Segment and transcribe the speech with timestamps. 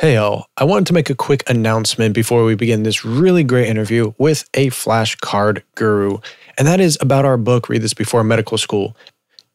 [0.00, 0.46] Hey, all.
[0.56, 4.48] I wanted to make a quick announcement before we begin this really great interview with
[4.54, 6.20] a flashcard guru,
[6.56, 8.96] and that is about our book, Read This Before Medical School.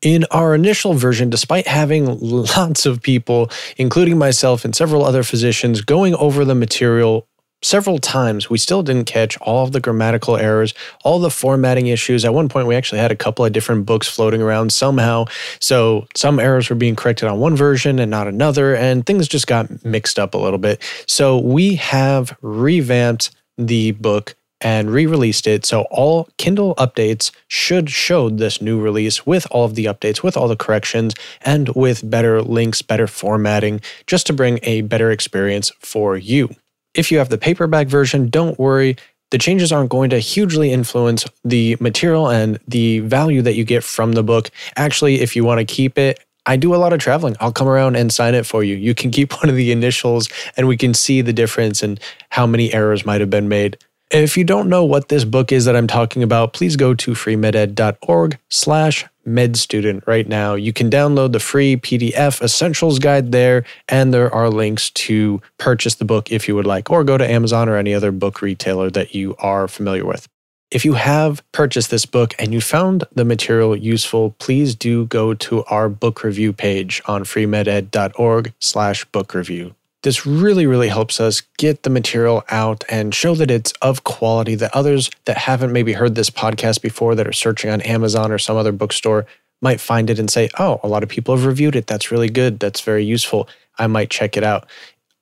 [0.03, 5.81] In our initial version, despite having lots of people, including myself and several other physicians,
[5.81, 7.27] going over the material
[7.61, 12.23] several times, we still didn't catch all of the grammatical errors, all the formatting issues.
[12.23, 15.25] At one point, we actually had a couple of different books floating around somehow.
[15.59, 19.47] So some errors were being corrected on one version and not another, and things just
[19.47, 20.81] got mixed up a little bit.
[21.07, 25.65] So we have revamped the book and re released it.
[25.65, 30.37] So all Kindle updates should show this new release with all of the updates, with
[30.37, 35.71] all the corrections, and with better links, better formatting, just to bring a better experience
[35.79, 36.49] for you.
[36.95, 38.97] If you have the paperback version, don't worry.
[39.31, 43.83] The changes aren't going to hugely influence the material and the value that you get
[43.83, 44.49] from the book.
[44.75, 47.35] Actually, if you want to keep it, I do a lot of traveling.
[47.39, 48.75] I'll come around and sign it for you.
[48.75, 52.47] You can keep one of the initials and we can see the difference and how
[52.47, 53.77] many errors might have been made.
[54.11, 57.15] If you don't know what this book is that I'm talking about, please go to
[57.15, 60.55] freemeded.org slash medstudent right now.
[60.55, 65.95] You can download the free PDF essentials guide there, and there are links to purchase
[65.95, 68.89] the book if you would like, or go to Amazon or any other book retailer
[68.91, 70.27] that you are familiar with.
[70.71, 75.33] If you have purchased this book and you found the material useful, please do go
[75.35, 79.75] to our book review page on freemeded.org slash book review.
[80.05, 84.53] This really, really helps us get the material out and show that it's of quality
[84.53, 88.37] that others that haven't maybe heard this podcast before that are searching on Amazon or
[88.37, 89.25] some other bookstore
[89.63, 91.87] might find it and say, oh, a lot of people have reviewed it.
[91.87, 92.59] That's really good.
[92.59, 93.49] That's very useful.
[93.79, 94.69] I might check it out.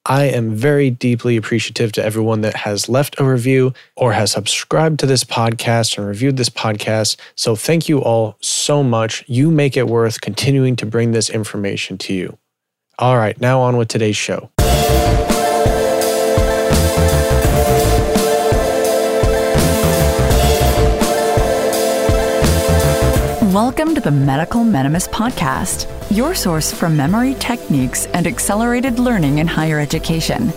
[0.06, 5.00] I am very deeply appreciative to everyone that has left a review or has subscribed
[5.00, 7.16] to this podcast and reviewed this podcast.
[7.38, 9.24] So, thank you all so much.
[9.28, 12.38] You make it worth continuing to bring this information to you.
[13.00, 14.50] All right, now on with today's show.
[23.54, 29.46] Welcome to the Medical Mnemonist Podcast, your source for memory techniques and accelerated learning in
[29.46, 30.52] higher education.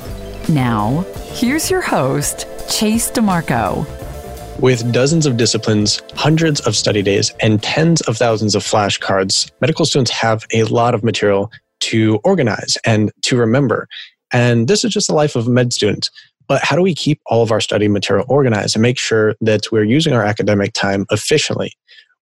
[0.48, 1.04] Now,
[1.34, 3.84] here's your host, Chase DiMarco.
[4.60, 9.84] With dozens of disciplines, hundreds of study days, and tens of thousands of flashcards, medical
[9.84, 13.88] students have a lot of material to organize and to remember.
[14.32, 16.08] And this is just the life of a med student.
[16.48, 19.70] But how do we keep all of our study material organized and make sure that
[19.70, 21.74] we're using our academic time efficiently?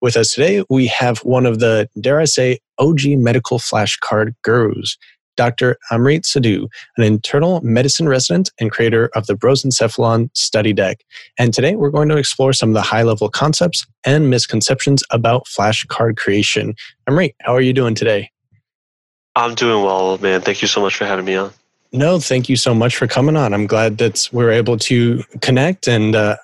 [0.05, 4.99] With us today, we have one of the, dare I say, OG medical flashcard gurus,
[5.39, 5.79] Dr.
[5.91, 11.01] Amrit Sadhu, an internal medicine resident and creator of the Brosencephalon study deck.
[11.39, 15.47] And today we're going to explore some of the high level concepts and misconceptions about
[15.47, 16.75] flashcard creation.
[17.09, 18.31] Amrit, how are you doing today?
[19.37, 20.43] I'm doing well, man.
[20.43, 21.51] Thank you so much for having me on.
[21.93, 23.55] No, thank you so much for coming on.
[23.55, 26.37] I'm glad that we're able to connect and uh,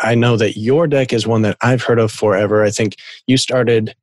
[0.00, 2.62] I know that your deck is one that I've heard of forever.
[2.62, 3.94] I think you started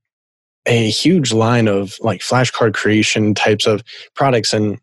[0.66, 3.84] a huge line of like flashcard creation types of
[4.16, 4.80] products, and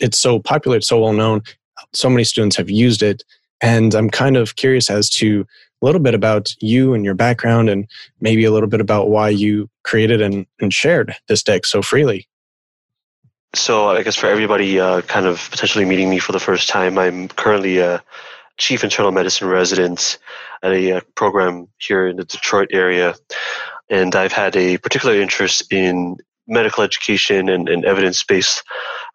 [0.00, 1.42] it's so popular, it's so well known.
[1.92, 3.22] So many students have used it.
[3.60, 5.46] And I'm kind of curious as to
[5.82, 7.86] a little bit about you and your background, and
[8.20, 12.28] maybe a little bit about why you created and, and shared this deck so freely.
[13.54, 16.98] So, I guess for everybody uh, kind of potentially meeting me for the first time,
[16.98, 18.02] I'm currently a
[18.56, 20.18] chief internal medicine resident
[20.62, 23.14] at a, uh, program here in the Detroit area.
[23.90, 26.16] And I've had a particular interest in
[26.46, 28.62] medical education and, and evidence based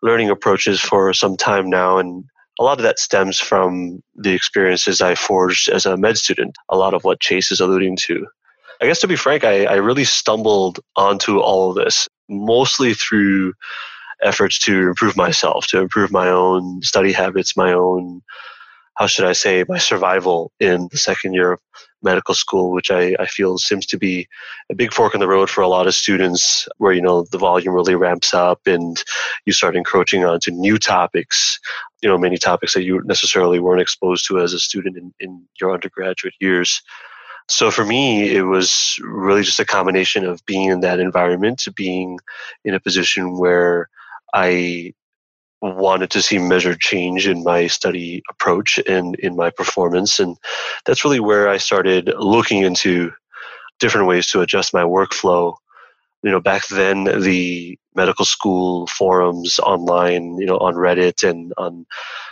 [0.02, 1.98] learning approaches for some time now.
[1.98, 2.26] And
[2.60, 6.78] a lot of that stems from the experiences I forged as a med student, a
[6.78, 8.28] lot of what Chase is alluding to.
[8.82, 13.54] I guess to be frank, I, I really stumbled onto all of this mostly through
[14.22, 18.22] efforts to improve myself, to improve my own study habits, my own
[19.00, 21.62] how should I say, my survival in the second year of
[22.04, 24.28] medical school, which I, I feel seems to be
[24.70, 27.38] a big fork in the road for a lot of students where, you know, the
[27.38, 29.02] volume really ramps up and
[29.46, 31.60] you start encroaching onto new topics,
[32.02, 35.46] you know, many topics that you necessarily weren't exposed to as a student in, in
[35.62, 36.82] your undergraduate years.
[37.48, 42.20] So for me, it was really just a combination of being in that environment, being
[42.66, 43.90] in a position where
[44.34, 44.94] I
[45.62, 50.20] wanted to see measured change in my study approach and in my performance.
[50.20, 50.38] And
[50.86, 53.12] that's really where I started looking into
[53.80, 55.56] different ways to adjust my workflow.
[56.24, 61.86] You know, back then the medical school forums online, you know, on Reddit and on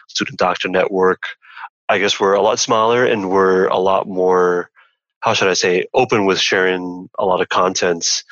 [0.08, 1.24] Student Doctor Network,
[1.90, 4.70] I guess were a lot smaller and were a lot more,
[5.22, 8.24] how should I say, open with sharing a lot of contents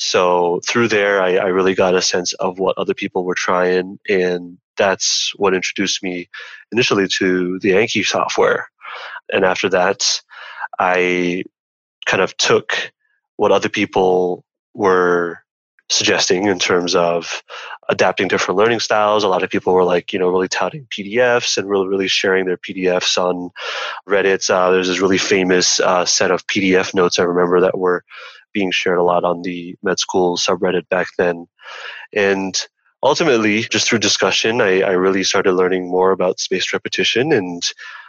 [0.00, 3.98] so through there, I, I, really got a sense of what other people were trying,
[4.08, 6.30] and that's what introduced me
[6.72, 8.70] initially to the Anki software.
[9.30, 10.22] And after that,
[10.78, 11.44] I
[12.06, 12.92] kind of took
[13.36, 14.42] what other people
[14.72, 15.40] were
[15.90, 17.42] suggesting in terms of
[17.90, 19.22] adapting different learning styles.
[19.22, 22.46] A lot of people were like, you know, really touting PDFs and really, really sharing
[22.46, 23.50] their PDFs on
[24.08, 24.48] Reddit.
[24.48, 28.02] Uh, there's this really famous uh, set of PDF notes I remember that were
[28.52, 31.46] being shared a lot on the med school subreddit back then.
[32.14, 32.60] And
[33.02, 37.62] ultimately, just through discussion, I, I really started learning more about spaced repetition and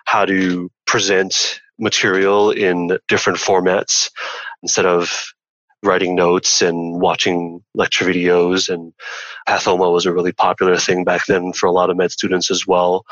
[0.05, 4.09] how to present material in different formats
[4.61, 5.33] instead of
[5.83, 8.69] writing notes and watching lecture videos.
[8.69, 8.93] And
[9.47, 12.67] pathoma was a really popular thing back then for a lot of med students as
[12.67, 13.05] well.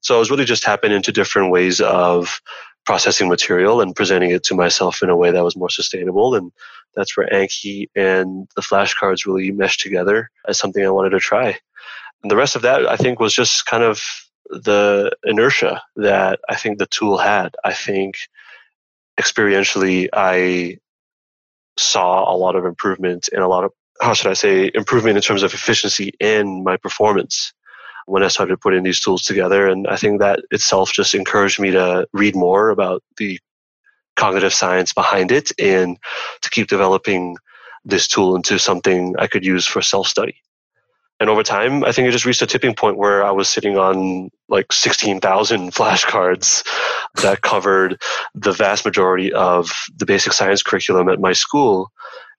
[0.00, 2.40] So i was really just tapping into different ways of
[2.84, 6.34] processing material and presenting it to myself in a way that was more sustainable.
[6.34, 6.52] And
[6.96, 11.56] that's where anki and the flashcards really meshed together as something i wanted to try
[12.22, 14.00] and the rest of that i think was just kind of
[14.50, 18.16] the inertia that i think the tool had i think
[19.20, 20.76] experientially i
[21.78, 25.22] saw a lot of improvement and a lot of how should I say improvement in
[25.22, 27.52] terms of efficiency in my performance
[28.06, 29.66] when I started putting these tools together.
[29.66, 33.38] And I think that itself just encouraged me to read more about the
[34.16, 35.98] cognitive science behind it and
[36.42, 37.36] to keep developing
[37.84, 40.36] this tool into something I could use for self study.
[41.18, 43.78] And over time, I think it just reached a tipping point where I was sitting
[43.78, 46.66] on like 16,000 flashcards
[47.22, 48.00] that covered
[48.34, 51.90] the vast majority of the basic science curriculum at my school.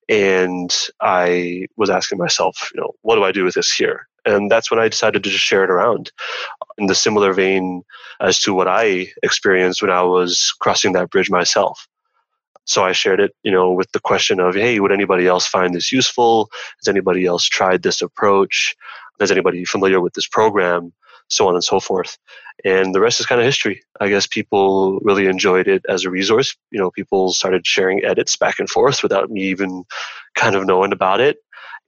[0.09, 4.07] And I was asking myself, you know, what do I do with this here?
[4.25, 6.11] And that's when I decided to just share it around
[6.77, 7.83] in the similar vein
[8.21, 11.87] as to what I experienced when I was crossing that bridge myself.
[12.65, 15.73] So I shared it, you know, with the question of, hey, would anybody else find
[15.73, 16.49] this useful?
[16.79, 18.75] Has anybody else tried this approach?
[19.21, 20.93] Is anybody familiar with this program?
[21.29, 22.17] So on and so forth.
[22.65, 23.81] And the rest is kind of history.
[23.99, 26.55] I guess people really enjoyed it as a resource.
[26.71, 29.83] You know, people started sharing edits back and forth without me even
[30.35, 31.37] kind of knowing about it.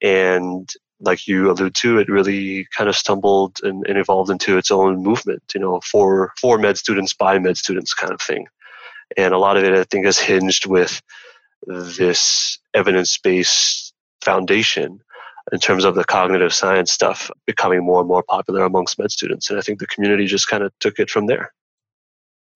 [0.01, 0.69] And
[1.01, 5.01] like you allude to, it really kind of stumbled and, and evolved into its own
[5.01, 8.47] movement, you know, for for med students by med students kind of thing.
[9.17, 11.01] And a lot of it, I think, is hinged with
[11.67, 15.01] this evidence based foundation
[15.51, 19.49] in terms of the cognitive science stuff becoming more and more popular amongst med students.
[19.49, 21.51] And I think the community just kind of took it from there.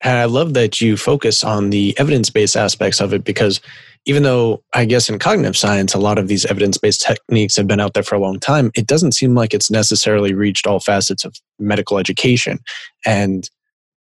[0.04, 3.62] And I love that you focus on the evidence based aspects of it because
[4.06, 7.68] even though I guess in cognitive science, a lot of these evidence based techniques have
[7.68, 10.82] been out there for a long time, it doesn't seem like it's necessarily reached all
[10.82, 12.60] facets of medical education.
[13.06, 13.50] And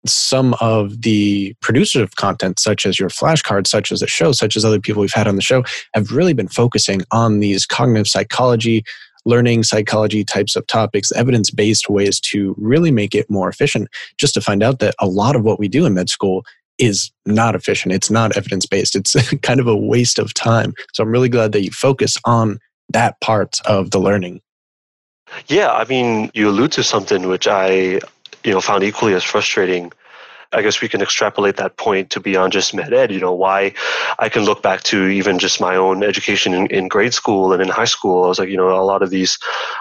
[0.04, 4.56] some of the producers of content, such as your flashcards, such as the show, such
[4.56, 5.64] as other people we've had on the show,
[5.94, 8.84] have really been focusing on these cognitive psychology,
[9.26, 13.88] learning psychology types of topics, evidence based ways to really make it more efficient.
[14.16, 16.44] Just to find out that a lot of what we do in med school
[16.78, 17.92] is not efficient.
[17.92, 18.96] It's not evidence based.
[18.96, 20.72] It's kind of a waste of time.
[20.94, 22.58] So I'm really glad that you focus on
[22.90, 24.40] that part of the learning.
[25.48, 28.00] Yeah, I mean, you allude to something which I
[28.44, 29.92] you know found equally as frustrating
[30.56, 33.12] I guess we can extrapolate that point to beyond just med ed.
[33.12, 33.74] You know, why
[34.18, 37.60] I can look back to even just my own education in, in, grade school and
[37.60, 38.24] in high school.
[38.24, 39.38] I was like, you know, a lot of these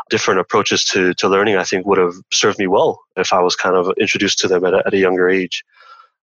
[0.10, 3.56] different approaches to, to learning, I think, would have served me well if I was
[3.56, 5.64] kind of introduced to them at a, at a younger age.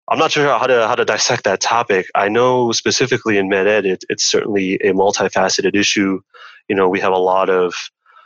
[0.10, 2.08] I'm not sure how to how to dissect that topic.
[2.16, 6.22] I know specifically in med ed, it, it's certainly a multifaceted issue.
[6.68, 7.76] You know, we have a lot of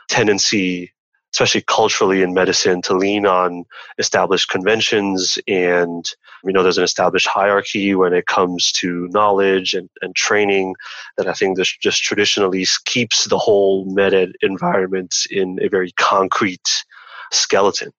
[0.08, 0.94] tendency
[1.34, 3.64] especially culturally in medicine, to lean on
[3.98, 5.36] established conventions.
[5.48, 6.08] And
[6.44, 10.76] we know there's an established hierarchy when it comes to knowledge and, and training
[11.16, 15.90] that I think this just traditionally keeps the whole med ed environment in a very
[15.96, 16.84] concrete
[17.32, 17.92] skeleton.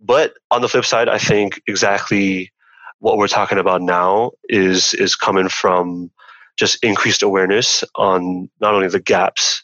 [0.00, 2.50] But on the flip side, I think exactly
[3.00, 6.10] what we're talking about now is is coming from
[6.56, 9.62] just increased awareness on not only the gaps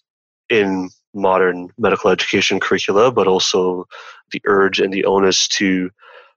[0.50, 3.86] in modern medical education curricula, but also
[4.32, 5.90] the urge and the onus to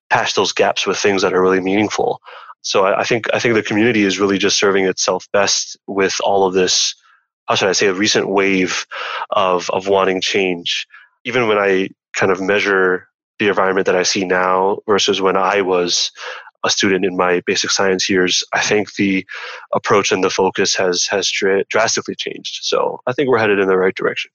[0.10, 2.22] patch those gaps with things that are really meaningful.
[2.62, 6.16] So I, I think I think the community is really just serving itself best with
[6.24, 6.96] all of this.
[7.48, 8.86] How should I say a recent wave
[9.32, 10.86] of of wanting change?
[11.26, 13.08] Even when I kind of measure
[13.40, 16.12] the environment that I see now versus when I was
[16.64, 19.26] a student in my basic science years, I think the
[19.74, 22.60] approach and the focus has has dr- drastically changed.
[22.62, 24.32] So I think we're headed in the right direction.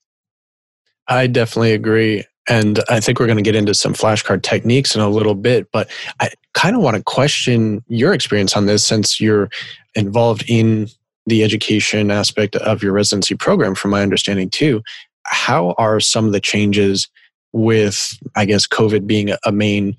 [1.07, 2.25] I definitely agree.
[2.49, 5.69] And I think we're going to get into some flashcard techniques in a little bit,
[5.71, 9.49] but I kind of want to question your experience on this since you're
[9.95, 10.87] involved in
[11.25, 14.81] the education aspect of your residency program, from my understanding too.
[15.25, 17.09] How are some of the changes
[17.51, 19.97] with, I guess, COVID being a main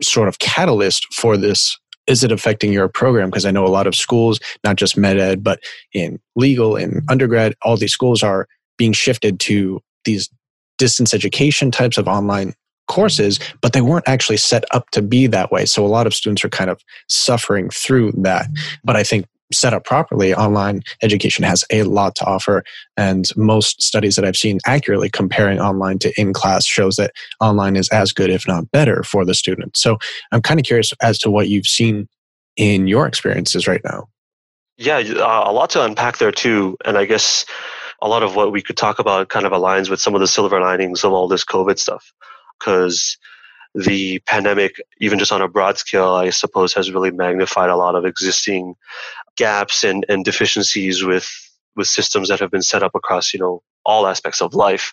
[0.00, 1.76] sort of catalyst for this
[2.08, 3.28] is it affecting your program?
[3.28, 5.60] Because I know a lot of schools, not just med ed, but
[5.92, 8.48] in legal and undergrad, all these schools are
[8.78, 10.30] being shifted to these
[10.78, 12.54] distance education types of online
[12.88, 15.66] courses, but they weren't actually set up to be that way.
[15.66, 18.46] So a lot of students are kind of suffering through that.
[18.82, 22.64] But I think set up properly, online education has a lot to offer.
[22.96, 27.76] And most studies that I've seen accurately comparing online to in class shows that online
[27.76, 29.76] is as good, if not better, for the student.
[29.76, 29.98] So
[30.32, 32.08] I'm kind of curious as to what you've seen
[32.56, 34.08] in your experiences right now.
[34.76, 36.76] Yeah, uh, a lot to unpack there too.
[36.84, 37.44] And I guess
[38.00, 40.28] a lot of what we could talk about kind of aligns with some of the
[40.28, 42.12] silver linings of all this COVID stuff.
[42.58, 43.16] Because
[43.74, 47.94] the pandemic, even just on a broad scale, I suppose, has really magnified a lot
[47.94, 48.74] of existing
[49.36, 51.28] gaps and, and deficiencies with
[51.76, 54.92] with systems that have been set up across you know all aspects of life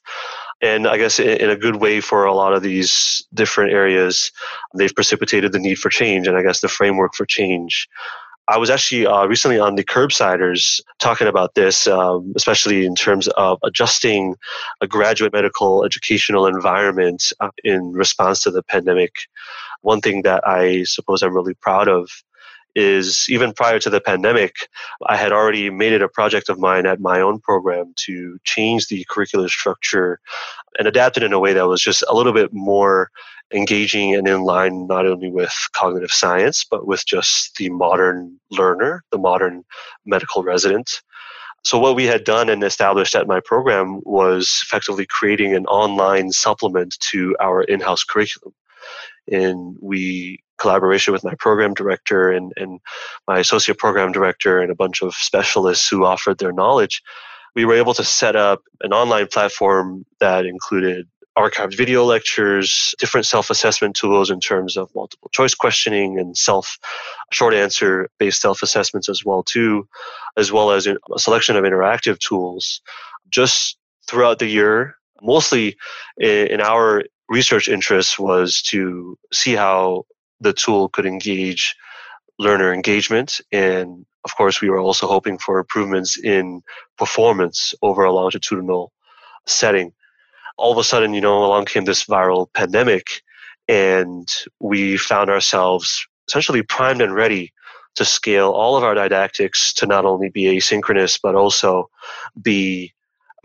[0.61, 4.31] and i guess in, in, a good way for a lot of these different areas
[4.77, 7.89] they've precipitated the need for change and i guess the framework for change
[8.47, 13.27] I was actually uh, recently on the Curbsiders talking about this, um, especially in terms
[13.29, 14.35] of adjusting
[14.81, 19.13] a graduate medical educational environment uh, in response to the pandemic.
[19.81, 22.09] One thing that I suppose I'm really proud of
[22.75, 24.67] is even prior to the pandemic,
[25.07, 28.87] I had already made it a project of mine at my own program to change
[28.87, 30.19] the curricular structure
[30.77, 33.09] and adapt it in a way that was just a little bit more
[33.53, 39.03] engaging and in line not only with cognitive science, but with just the modern learner,
[39.11, 39.63] the modern
[40.05, 41.01] medical resident.
[41.63, 46.31] So, what we had done and established at my program was effectively creating an online
[46.31, 48.53] supplement to our in house curriculum.
[49.31, 52.79] And we collaboration with my program director and, and
[53.27, 57.01] my associate program director and a bunch of specialists who offered their knowledge,
[57.55, 61.07] we were able to set up an online platform that included
[61.37, 66.77] archived video lectures, different self assessment tools in terms of multiple choice questioning and self
[67.31, 69.87] short answer based self assessments as well too,
[70.37, 72.81] as well as a selection of interactive tools
[73.29, 73.77] just
[74.07, 74.95] throughout the year.
[75.21, 75.75] Mostly
[76.17, 80.05] in our research interest was to see how
[80.39, 81.75] the tool could engage
[82.37, 86.61] learner engagement and of course we were also hoping for improvements in
[86.97, 88.91] performance over a longitudinal
[89.45, 89.93] setting
[90.57, 93.21] all of a sudden, you know, along came this viral pandemic,
[93.67, 94.27] and
[94.59, 97.51] we found ourselves essentially primed and ready
[97.95, 101.89] to scale all of our didactics to not only be asynchronous but also
[102.41, 102.93] be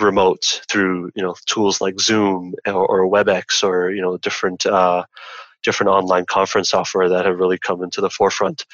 [0.01, 5.05] remote through you know tools like Zoom or, or WebEx or you know different uh,
[5.63, 8.65] different online conference software that have really come into the forefront.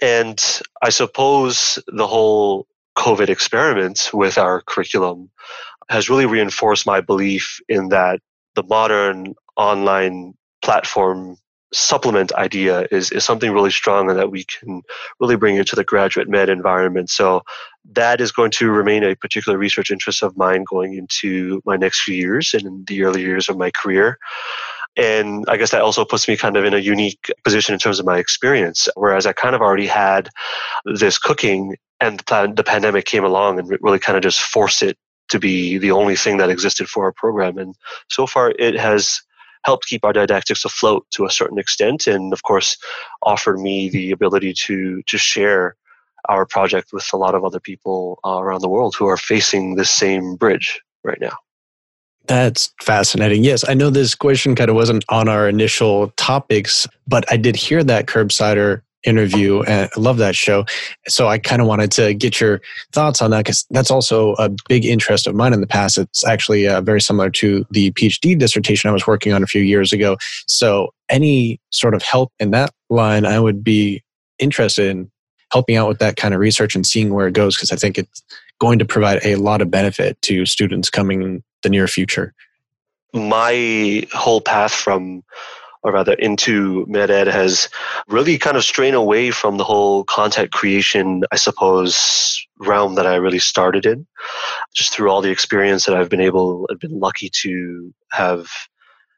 [0.00, 0.42] And
[0.82, 5.30] I suppose the whole COVID experiment with our curriculum
[5.92, 8.18] has really reinforced my belief in that
[8.54, 10.34] the modern online
[10.64, 11.36] platform
[11.74, 14.82] supplement idea is, is something really strong and that we can
[15.20, 17.10] really bring into the graduate med environment.
[17.10, 17.42] So
[17.92, 22.02] that is going to remain a particular research interest of mine going into my next
[22.02, 24.18] few years and in the early years of my career.
[24.96, 27.98] And I guess that also puts me kind of in a unique position in terms
[27.98, 28.88] of my experience.
[28.94, 30.28] Whereas I kind of already had
[30.84, 34.98] this cooking and the pandemic came along and really kind of just forced it
[35.32, 37.56] to be the only thing that existed for our program.
[37.56, 37.74] And
[38.08, 39.22] so far, it has
[39.64, 42.76] helped keep our didactics afloat to a certain extent, and of course,
[43.22, 45.76] offered me the ability to to share
[46.28, 49.74] our project with a lot of other people uh, around the world who are facing
[49.74, 51.36] this same bridge right now.
[52.26, 53.42] That's fascinating.
[53.42, 57.56] Yes, I know this question kind of wasn't on our initial topics, but I did
[57.56, 60.64] hear that curbsider interview and I love that show.
[61.08, 62.60] So I kind of wanted to get your
[62.92, 65.98] thoughts on that because that's also a big interest of mine in the past.
[65.98, 69.62] It's actually uh, very similar to the PhD dissertation I was working on a few
[69.62, 70.16] years ago.
[70.46, 74.02] So any sort of help in that line, I would be
[74.38, 75.10] interested in
[75.50, 77.98] helping out with that kind of research and seeing where it goes because I think
[77.98, 78.22] it's
[78.58, 82.32] going to provide a lot of benefit to students coming in the near future.
[83.12, 85.22] My whole path from
[85.82, 87.68] or rather into MedEd has
[88.08, 93.16] really kind of strained away from the whole content creation, I suppose, realm that I
[93.16, 94.06] really started in.
[94.74, 98.48] Just through all the experience that I've been able, I've been lucky to have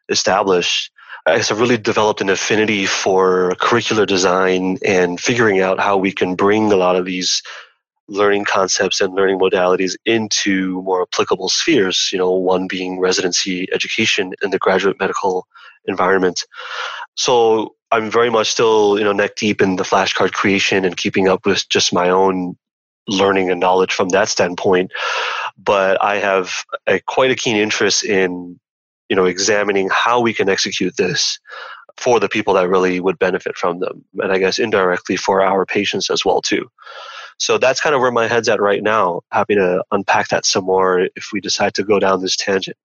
[0.09, 0.91] established.
[1.27, 6.13] I guess I've really developed an affinity for curricular design and figuring out how we
[6.13, 7.43] can bring a lot of these
[8.09, 14.35] learning concepts and learning modalities into more applicable spheres, you know, one being residency education
[14.43, 15.47] in the graduate medical
[15.87, 16.45] environment.
[17.17, 21.29] So I'm very much still, you know, neck deep in the flashcard creation and keeping
[21.29, 22.57] up with just my own
[23.07, 24.91] learning and knowledge from that standpoint.
[25.57, 26.53] But I have
[26.87, 28.59] a, quite a keen interest in
[29.09, 31.39] you know, examining how we can execute this
[31.97, 34.05] for the people that really would benefit from them.
[34.19, 36.69] And I guess indirectly for our patients as well, too.
[37.39, 39.21] So that's kind of where my head's at right now.
[39.31, 42.77] Happy to unpack that some more if we decide to go down this tangent.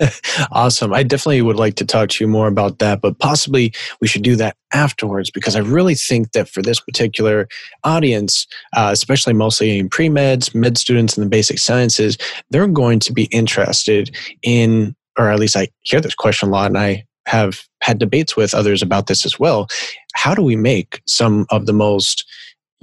[0.52, 0.92] awesome.
[0.92, 4.22] I definitely would like to talk to you more about that, but possibly we should
[4.22, 7.48] do that afterwards because I really think that for this particular
[7.84, 8.46] audience,
[8.76, 12.18] uh, especially mostly in pre meds, med students, and the basic sciences,
[12.50, 16.66] they're going to be interested in, or at least I hear this question a lot,
[16.66, 19.68] and I have had debates with others about this as well.
[20.14, 22.24] How do we make some of the most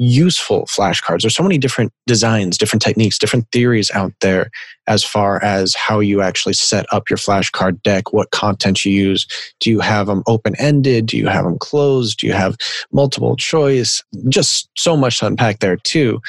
[0.02, 1.22] useful flashcards.
[1.22, 4.50] There's so many different designs, different techniques, different theories out there
[4.88, 9.28] as far as how you actually set up your flashcard deck, what content you use.
[9.60, 11.06] Do you have them open ended?
[11.06, 12.18] Do you have them closed?
[12.18, 12.58] Do you have
[12.92, 14.04] multiple choice?
[14.28, 16.20] Just so much to unpack there, too.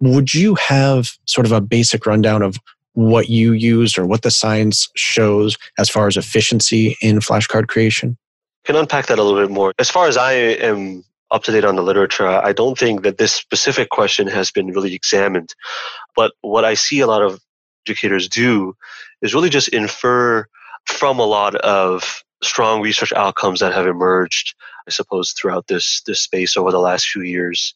[0.00, 2.56] Would you have sort of a basic rundown of
[2.94, 8.16] what you used or what the science shows as far as efficiency in flashcard creation?
[8.64, 9.74] Can unpack that a little bit more.
[9.78, 12.26] As far as I am up to date on the literature.
[12.26, 15.54] I don't think that this specific question has been really examined.
[16.16, 17.40] But what I see a lot of
[17.86, 18.74] educators do
[19.22, 20.46] is really just infer
[20.86, 24.54] from a lot of strong research outcomes that have emerged,
[24.86, 27.74] I suppose, throughout this this space over the last few years.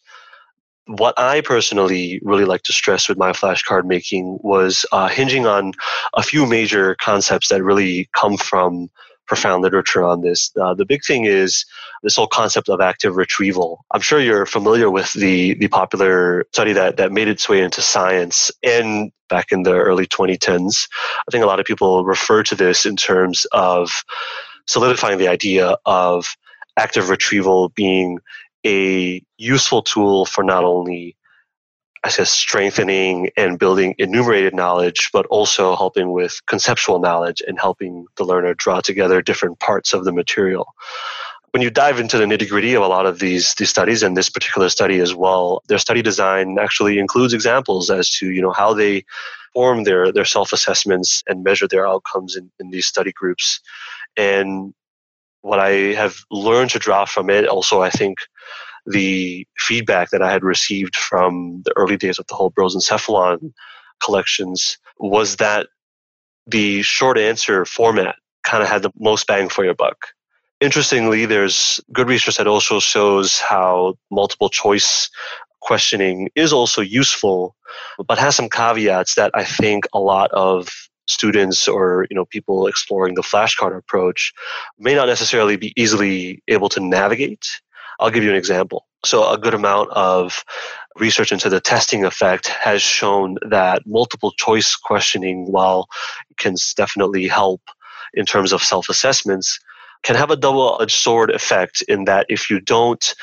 [0.87, 5.73] What I personally really like to stress with my flashcard making was uh, hinging on
[6.15, 8.91] a few major concepts that really come from
[9.27, 10.51] profound literature on this.
[10.61, 11.65] Uh, the big thing is
[12.03, 13.85] this whole concept of active retrieval.
[13.93, 17.83] I'm sure you're familiar with the, the popular study that, that made its way into
[17.83, 20.89] science and back in the early 2010s.
[21.27, 23.91] I think a lot of people refer to this in terms of
[24.67, 26.27] solidifying the idea of
[26.79, 28.19] active retrieval being
[28.67, 31.17] a useful tool for not only
[32.05, 38.07] I guess, strengthening and building enumerated knowledge, but also helping with conceptual knowledge and helping
[38.17, 40.67] the learner draw together different parts of the material.
[41.53, 44.17] When you dive into the nitty gritty of a lot of these, these studies and
[44.17, 48.53] this particular study as well, their study design actually includes examples as to you know
[48.53, 49.05] how they
[49.53, 53.61] form their, their self assessments and measure their outcomes in, in these study groups.
[54.17, 54.75] And
[55.43, 58.19] what I have learned to draw from it, also, I think,
[58.87, 63.53] the feedback that I had received from the early days of the whole Brosencephalon
[64.03, 65.69] collections was that
[66.47, 70.09] the short answer format kind of had the most bang for your buck.
[70.61, 75.09] Interestingly, there's good research that also shows how multiple choice
[75.61, 77.57] questioning is also useful,
[78.07, 80.69] but has some caveats that I think a lot of
[81.09, 84.33] students or you know people exploring the flashcard approach
[84.79, 87.61] may not necessarily be easily able to navigate
[88.03, 88.87] I'll give you an example.
[89.05, 90.45] So, a good amount of
[90.99, 95.87] research into the testing effect has shown that multiple choice questioning, while
[96.37, 97.63] can definitely help
[98.13, 99.59] in terms of self assessments,
[100.03, 103.15] can have a double edged sword effect in that if you don't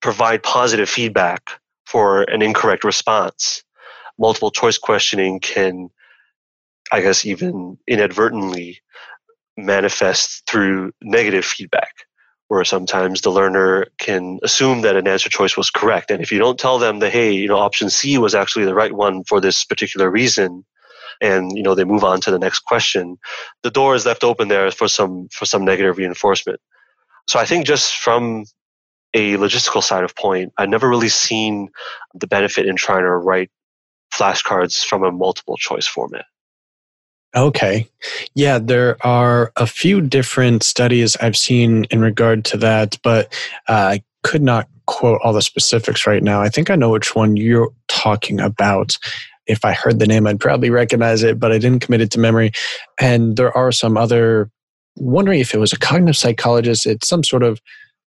[0.00, 1.50] provide positive feedback
[1.84, 3.64] for an incorrect response,
[4.16, 5.90] multiple choice questioning can,
[6.92, 8.80] I guess, even inadvertently
[9.56, 11.89] manifest through negative feedback
[12.50, 16.10] where sometimes the learner can assume that an answer choice was correct.
[16.10, 18.74] And if you don't tell them that, hey, you know, option C was actually the
[18.74, 20.64] right one for this particular reason,
[21.20, 23.18] and you know they move on to the next question,
[23.62, 26.60] the door is left open there for some for some negative reinforcement.
[27.28, 28.46] So I think just from
[29.14, 31.68] a logistical side of point, I've never really seen
[32.14, 33.52] the benefit in trying to write
[34.12, 36.24] flashcards from a multiple choice format.
[37.36, 37.88] Okay.
[38.34, 43.32] Yeah, there are a few different studies I've seen in regard to that, but
[43.68, 46.42] uh, I could not quote all the specifics right now.
[46.42, 48.98] I think I know which one you're talking about.
[49.46, 52.20] If I heard the name, I'd probably recognize it, but I didn't commit it to
[52.20, 52.50] memory.
[53.00, 54.50] And there are some other,
[54.96, 57.60] wondering if it was a cognitive psychologist, it's some sort of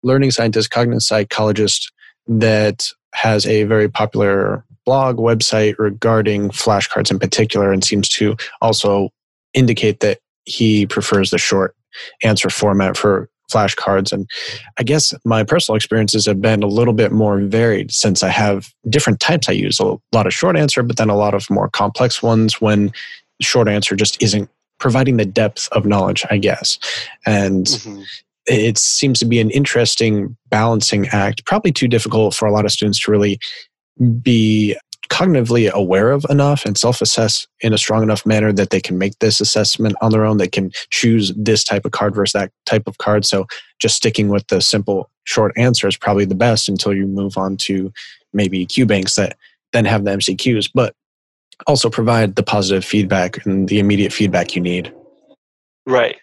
[0.02, 1.92] learning scientist, cognitive psychologist
[2.26, 9.10] that has a very popular blog website regarding flashcards in particular and seems to also
[9.54, 11.74] indicate that he prefers the short
[12.22, 14.12] answer format for flashcards.
[14.12, 14.28] And
[14.78, 18.72] I guess my personal experiences have been a little bit more varied since I have
[18.88, 21.68] different types I use a lot of short answer, but then a lot of more
[21.68, 22.92] complex ones when
[23.40, 26.78] short answer just isn't providing the depth of knowledge, I guess.
[27.26, 28.02] And mm-hmm.
[28.46, 32.72] it seems to be an interesting balancing act, probably too difficult for a lot of
[32.72, 33.38] students to really
[34.22, 34.76] be
[35.12, 38.96] cognitively aware of enough and self assess in a strong enough manner that they can
[38.96, 40.38] make this assessment on their own.
[40.38, 43.26] They can choose this type of card versus that type of card.
[43.26, 43.46] So
[43.78, 47.56] just sticking with the simple short answer is probably the best until you move on
[47.58, 47.92] to
[48.32, 49.36] maybe Q banks that
[49.72, 50.94] then have the MCQs, but
[51.66, 54.92] also provide the positive feedback and the immediate feedback you need.
[55.86, 56.16] Right.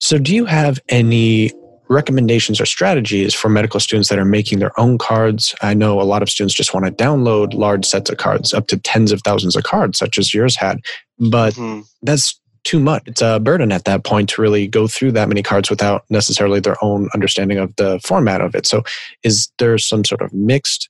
[0.00, 1.52] So, do you have any
[1.90, 5.54] recommendations or strategies for medical students that are making their own cards?
[5.60, 8.66] I know a lot of students just want to download large sets of cards, up
[8.68, 10.80] to tens of thousands of cards, such as yours had.
[11.18, 11.80] But mm-hmm.
[12.02, 13.02] that's too much.
[13.06, 16.60] It's a burden at that point to really go through that many cards without necessarily
[16.60, 18.66] their own understanding of the format of it.
[18.66, 18.82] So,
[19.22, 20.88] is there some sort of mixed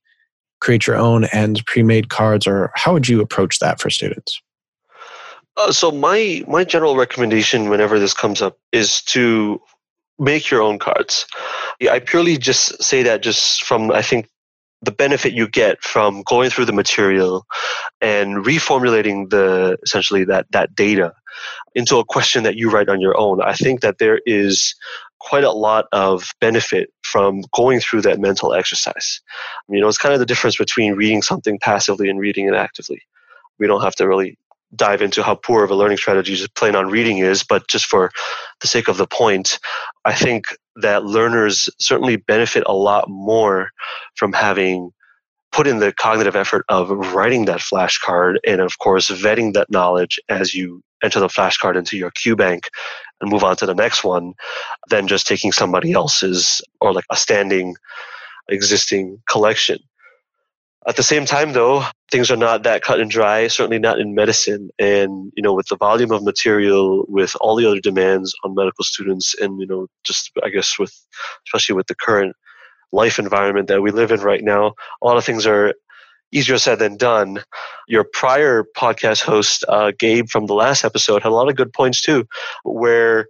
[0.61, 4.41] create your own and pre-made cards, or how would you approach that for students?
[5.57, 9.61] Uh, so my my general recommendation whenever this comes up is to
[10.21, 11.27] make your own cards.
[11.91, 14.29] I purely just say that just from I think
[14.83, 17.47] the benefit you get from going through the material
[18.01, 21.13] and reformulating the essentially that that data
[21.75, 23.43] into a question that you write on your own.
[23.43, 24.75] I think that there is
[25.21, 29.21] quite a lot of benefit from going through that mental exercise.
[29.69, 33.03] You know, it's kind of the difference between reading something passively and reading it actively.
[33.59, 34.39] We don't have to really
[34.75, 37.87] dive into how poor of a learning strategy just plain on reading is, but just
[37.87, 38.11] for
[38.61, 39.59] the sake of the point,
[40.05, 40.45] I think
[40.77, 43.71] that learners certainly benefit a lot more
[44.17, 44.93] from having
[45.53, 50.21] put in the cognitive effort of writing that flashcard and of course vetting that knowledge
[50.29, 52.67] as you enter the flashcard into your QBank
[53.21, 54.35] and move on to the next one
[54.91, 57.75] than just taking somebody else's or like a standing
[58.49, 59.79] existing collection.
[60.89, 64.15] At the same time, though, things are not that cut and dry, certainly not in
[64.15, 64.71] medicine.
[64.79, 68.83] And, you know, with the volume of material, with all the other demands on medical
[68.85, 70.95] students, and, you know, just, I guess, with,
[71.47, 72.35] especially with the current
[72.93, 75.75] life environment that we live in right now, a lot of things are
[76.33, 77.43] easier said than done.
[77.87, 81.73] Your prior podcast host, uh, Gabe, from the last episode, had a lot of good
[81.75, 82.25] points too,
[82.65, 83.27] where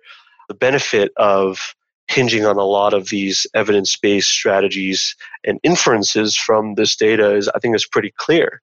[0.48, 1.74] the benefit of
[2.10, 7.58] hinging on a lot of these evidence-based strategies and inferences from this data is i
[7.58, 8.60] think is pretty clear.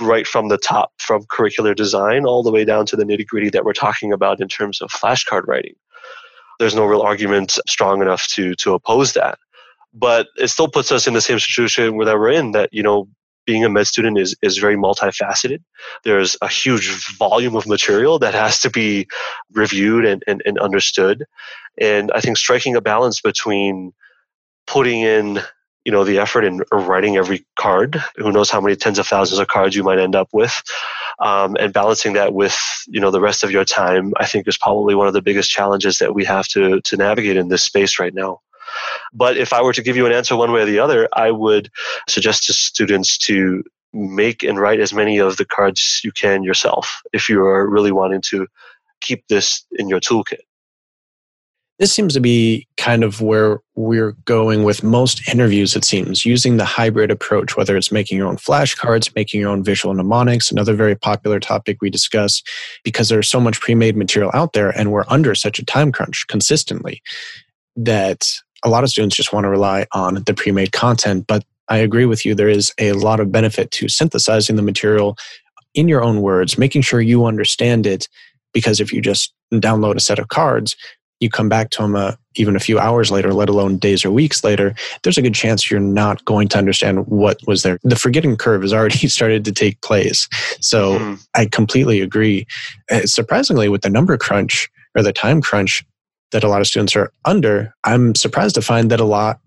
[0.00, 3.64] Right from the top from curricular design all the way down to the nitty-gritty that
[3.64, 5.74] we're talking about in terms of flashcard writing.
[6.58, 9.38] There's no real argument strong enough to to oppose that.
[9.92, 13.08] But it still puts us in the same situation that we're in that you know
[13.46, 15.62] being a med student is, is very multifaceted.
[16.02, 19.06] There's a huge volume of material that has to be
[19.52, 21.24] reviewed and, and, and understood.
[21.78, 23.92] And I think striking a balance between
[24.66, 25.40] putting in
[25.84, 29.38] you know the effort in writing every card who knows how many tens of thousands
[29.38, 30.62] of cards you might end up with
[31.18, 34.56] um, and balancing that with you know the rest of your time i think is
[34.56, 37.98] probably one of the biggest challenges that we have to to navigate in this space
[37.98, 38.40] right now
[39.12, 41.30] but if I were to give you an answer one way or the other, I
[41.30, 41.70] would
[42.08, 47.00] suggest to students to make and write as many of the cards you can yourself
[47.12, 48.46] if you are really wanting to
[49.00, 50.40] keep this in your toolkit.
[51.80, 56.56] This seems to be kind of where we're going with most interviews, it seems, using
[56.56, 60.74] the hybrid approach, whether it's making your own flashcards, making your own visual mnemonics, another
[60.74, 62.42] very popular topic we discuss,
[62.84, 65.90] because there's so much pre made material out there and we're under such a time
[65.90, 67.02] crunch consistently
[67.74, 68.30] that
[68.64, 71.26] a lot of students just want to rely on the pre made content.
[71.26, 75.16] But I agree with you, there is a lot of benefit to synthesizing the material
[75.74, 78.08] in your own words, making sure you understand it.
[78.52, 80.76] Because if you just download a set of cards,
[81.20, 84.10] you come back to them uh, even a few hours later, let alone days or
[84.10, 87.78] weeks later, there's a good chance you're not going to understand what was there.
[87.82, 90.28] The forgetting curve has already started to take place.
[90.60, 91.14] So mm-hmm.
[91.34, 92.46] I completely agree.
[92.90, 95.84] Uh, surprisingly, with the number crunch or the time crunch,
[96.34, 99.38] that a lot of students are under, I'm surprised to find that a lot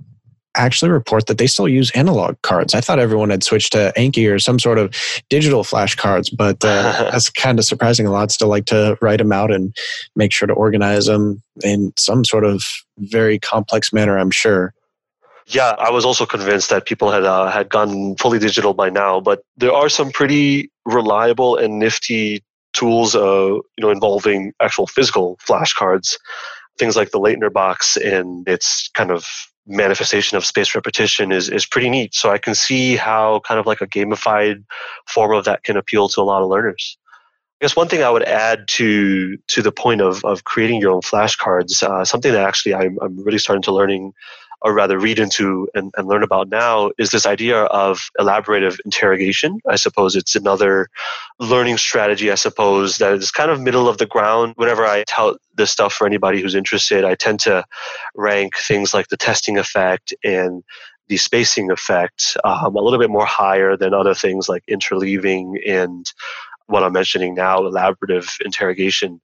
[0.56, 2.74] actually report that they still use analog cards.
[2.74, 4.96] I thought everyone had switched to Anki or some sort of
[5.30, 8.08] digital flashcards, but uh, that's kind of surprising.
[8.08, 9.76] A lot still like to write them out and
[10.16, 12.64] make sure to organize them in some sort of
[12.98, 14.74] very complex manner, I'm sure.
[15.46, 19.20] Yeah, I was also convinced that people had uh, had gone fully digital by now,
[19.20, 25.38] but there are some pretty reliable and nifty tools, uh, you know, involving actual physical
[25.48, 26.18] flashcards
[26.78, 29.26] things like the Leitner box and its kind of
[29.68, 32.16] manifestation of space repetition is, is pretty neat.
[32.16, 34.64] So I can see how kind of like a gamified
[35.08, 36.98] form of that can appeal to a lot of learners.
[37.60, 40.92] I guess one thing I would add to to the point of, of creating your
[40.92, 44.14] own flashcards, uh, something that actually I'm, I'm really starting to learning
[44.62, 49.60] or rather read into and, and learn about now is this idea of elaborative interrogation.
[49.68, 50.90] I suppose it's another
[51.40, 54.54] learning strategy, I suppose, that is kind of middle of the ground.
[54.56, 57.66] Whenever I tout this stuff for anybody who's interested, I tend to
[58.16, 60.64] rank things like the testing effect and
[61.08, 66.12] the spacing effect um, a little bit more higher than other things like interleaving and
[66.66, 69.22] what I'm mentioning now, elaborative interrogation.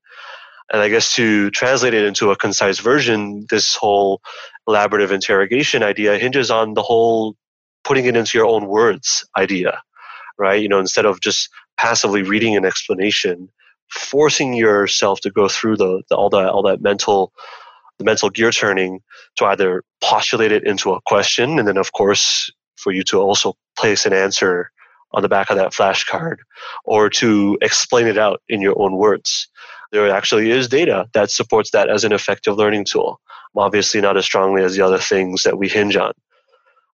[0.71, 4.21] And I guess to translate it into a concise version, this whole
[4.67, 7.36] elaborative interrogation idea hinges on the whole
[7.84, 9.82] putting it into your own words idea,
[10.38, 10.62] right?
[10.62, 13.49] You know, instead of just passively reading an explanation
[13.89, 17.32] forcing yourself to go through the, the all that all that mental
[17.99, 18.99] the mental gear turning
[19.36, 23.54] to either postulate it into a question and then of course for you to also
[23.78, 24.71] place an answer
[25.13, 26.38] on the back of that flashcard
[26.86, 29.47] or to explain it out in your own words.
[29.93, 33.21] There actually is data that supports that as an effective learning tool.
[33.56, 36.13] Obviously, not as strongly as the other things that we hinge on.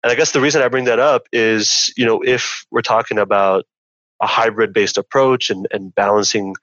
[0.05, 3.19] And I guess the reason I bring that up is, you know, if we're talking
[3.19, 3.65] about
[4.23, 6.55] a hybrid based approach and, and balancing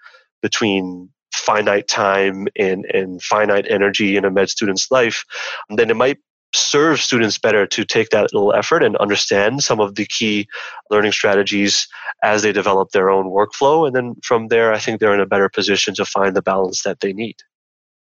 [0.42, 5.26] between finite time and, and finite energy in a med student's life,
[5.70, 6.20] then it might
[6.54, 10.48] serve students better to take that little effort and understand some of the key
[10.90, 11.88] learning strategies
[12.24, 13.86] as they develop their own workflow.
[13.88, 16.84] And then from there, I think they're in a better position to find the balance
[16.84, 17.38] that they need.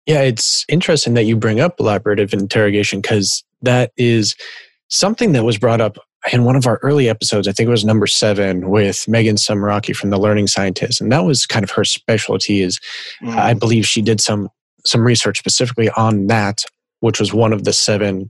[0.06, 4.36] Yeah, it's interesting that you bring up elaborative interrogation because that is
[4.88, 5.98] something that was brought up
[6.32, 7.48] in one of our early episodes.
[7.48, 11.24] I think it was number seven with Megan Sumeracki from the Learning Scientist, and that
[11.24, 12.62] was kind of her specialty.
[12.62, 12.80] Is
[13.22, 13.36] mm.
[13.36, 14.50] I believe she did some
[14.86, 16.64] some research specifically on that
[17.02, 18.30] which was one of the seven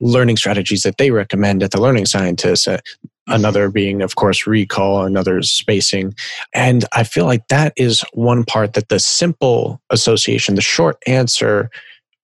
[0.00, 2.66] learning strategies that they recommend at the Learning Scientists.
[2.66, 2.78] Uh,
[3.28, 6.14] another being, of course, recall, another is spacing.
[6.54, 11.70] And I feel like that is one part that the simple association, the short answer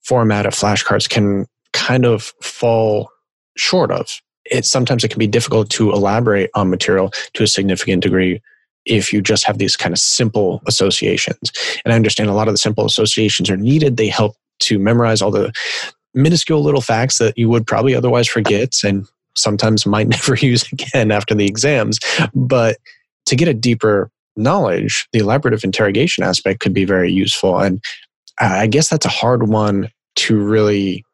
[0.03, 3.11] format of flashcards can kind of fall
[3.57, 4.21] short of.
[4.51, 8.41] It sometimes it can be difficult to elaborate on material to a significant degree
[8.87, 11.53] if you just have these kind of simple associations.
[11.85, 13.97] And I understand a lot of the simple associations are needed.
[13.97, 15.53] They help to memorize all the
[16.15, 21.11] minuscule little facts that you would probably otherwise forget and sometimes might never use again
[21.11, 21.99] after the exams.
[22.35, 22.79] But
[23.27, 27.59] to get a deeper knowledge, the elaborative interrogation aspect could be very useful.
[27.59, 27.83] And
[28.39, 31.05] I guess that's a hard one to really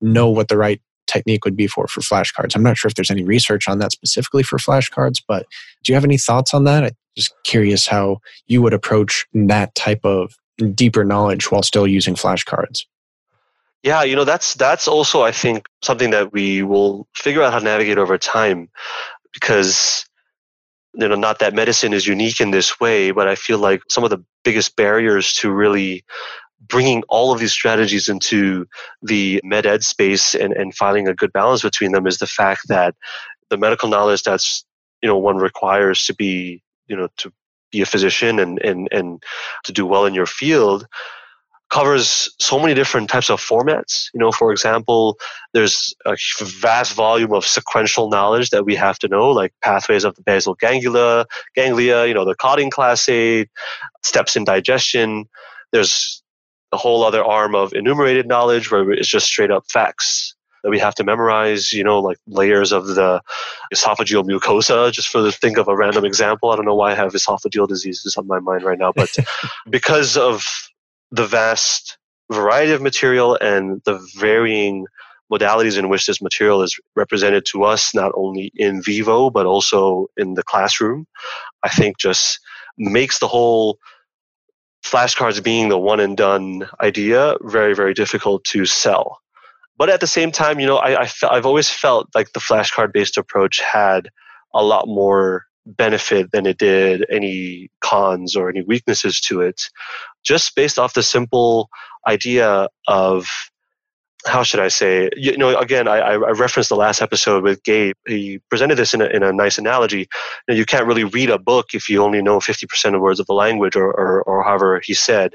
[0.00, 2.54] know what the right technique would be for for flashcards.
[2.54, 5.46] I'm not sure if there's any research on that specifically for flashcards, but
[5.82, 6.84] do you have any thoughts on that?
[6.84, 10.34] I'm just curious how you would approach that type of
[10.74, 12.82] deeper knowledge while still using flashcards.
[13.84, 17.58] Yeah, you know that's that's also I think something that we will figure out how
[17.58, 18.70] to navigate over time,
[19.34, 20.06] because
[20.94, 24.02] you know not that medicine is unique in this way, but I feel like some
[24.02, 26.02] of the biggest barriers to really
[26.66, 28.66] bringing all of these strategies into
[29.02, 32.62] the med ed space and, and finding a good balance between them is the fact
[32.68, 32.94] that
[33.50, 34.64] the medical knowledge that's
[35.02, 37.30] you know one requires to be you know to
[37.70, 39.22] be a physician and and and
[39.64, 40.86] to do well in your field
[41.70, 44.08] covers so many different types of formats.
[44.14, 45.18] You know, for example,
[45.52, 50.14] there's a vast volume of sequential knowledge that we have to know, like pathways of
[50.14, 53.48] the basal ganglia, ganglia, you know, the clotting cascade,
[54.02, 55.24] steps in digestion.
[55.72, 56.22] There's
[56.72, 60.78] a whole other arm of enumerated knowledge where it's just straight up facts that we
[60.78, 63.20] have to memorize, you know, like layers of the
[63.72, 66.50] esophageal mucosa, just for the think of a random example.
[66.50, 69.14] I don't know why I have esophageal diseases on my mind right now, but
[69.70, 70.42] because of
[71.14, 71.96] the vast
[72.32, 74.86] variety of material and the varying
[75.32, 80.06] modalities in which this material is represented to us, not only in vivo, but also
[80.16, 81.06] in the classroom,
[81.62, 82.40] I think just
[82.78, 83.78] makes the whole
[84.84, 89.18] flashcards being the one and done idea very, very difficult to sell.
[89.78, 92.92] But at the same time, you know, I, I I've always felt like the flashcard
[92.92, 94.08] based approach had
[94.52, 99.62] a lot more benefit than it did any cons or any weaknesses to it,
[100.22, 101.68] just based off the simple
[102.06, 103.26] idea of
[104.26, 105.10] how should I say?
[105.16, 107.94] You know, again, I, I referenced the last episode with Gabe.
[108.06, 109.98] He presented this in a, in a nice analogy.
[109.98, 110.06] You,
[110.48, 113.26] know, you can't really read a book if you only know 50% of words of
[113.26, 115.34] the language, or, or, or however he said.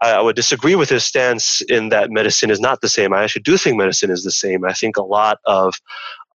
[0.00, 3.12] I, I would disagree with his stance in that medicine is not the same.
[3.12, 4.64] I actually do think medicine is the same.
[4.64, 5.74] I think a lot of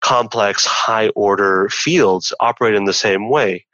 [0.00, 3.64] complex, high order fields operate in the same way.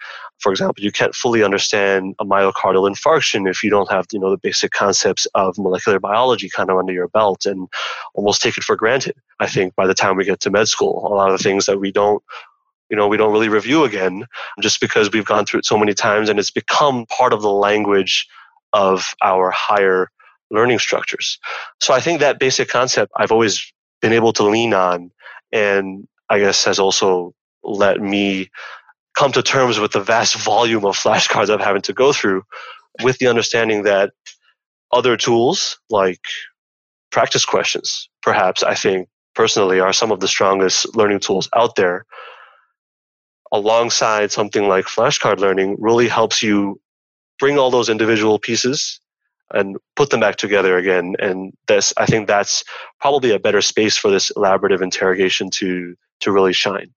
[0.41, 4.31] For example, you can't fully understand a myocardial infarction if you don't have you know
[4.31, 7.69] the basic concepts of molecular biology kind of under your belt and
[8.15, 9.17] almost take it for granted.
[9.41, 11.67] I think by the time we get to med school, a lot of the things
[11.67, 12.23] that we don't
[12.91, 14.27] you know we don't really review again
[14.61, 17.51] just because we've gone through it so many times and it's become part of the
[17.51, 18.29] language
[18.73, 20.11] of our higher
[20.51, 21.39] learning structures.
[21.81, 25.11] So I think that basic concept I've always been able to lean on
[25.51, 28.51] and I guess has also let me
[29.17, 32.43] come to terms with the vast volume of flashcards I'm having to go through
[33.03, 34.13] with the understanding that
[34.93, 36.21] other tools like
[37.11, 42.05] practice questions, perhaps I think personally are some of the strongest learning tools out there.
[43.53, 46.81] Alongside something like flashcard learning really helps you
[47.39, 49.01] bring all those individual pieces
[49.53, 51.15] and put them back together again.
[51.19, 52.65] And this, I think that's
[53.01, 56.93] probably a better space for this elaborative interrogation to to really shine.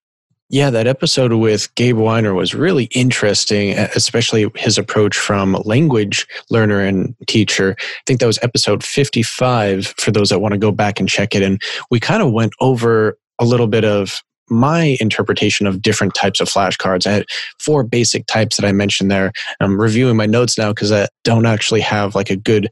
[0.52, 6.80] Yeah, that episode with Gabe Wyner was really interesting, especially his approach from language learner
[6.80, 7.76] and teacher.
[7.80, 11.36] I think that was episode 55 for those that want to go back and check
[11.36, 11.44] it.
[11.44, 16.40] And we kind of went over a little bit of my interpretation of different types
[16.40, 17.06] of flashcards.
[17.06, 17.26] I had
[17.60, 19.32] four basic types that I mentioned there.
[19.60, 22.72] I'm reviewing my notes now because I don't actually have like a good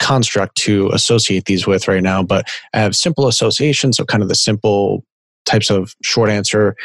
[0.00, 4.28] construct to associate these with right now, but I have simple associations, so kind of
[4.28, 5.04] the simple
[5.44, 6.76] types of short answer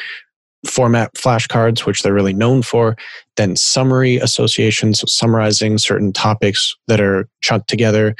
[0.67, 2.97] format flashcards, which they're really known for,
[3.37, 8.15] then summary associations, summarizing certain topics that are chunked together.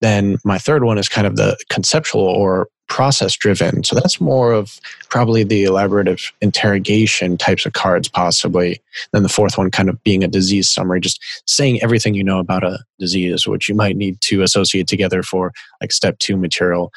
[0.00, 3.82] Then my third one is kind of the conceptual or process driven.
[3.82, 4.78] So that's more of
[5.08, 8.82] probably the elaborative interrogation types of cards, possibly.
[9.12, 12.38] Then the fourth one kind of being a disease summary, just saying everything you know
[12.38, 16.92] about a disease, which you might need to associate together for like step two material.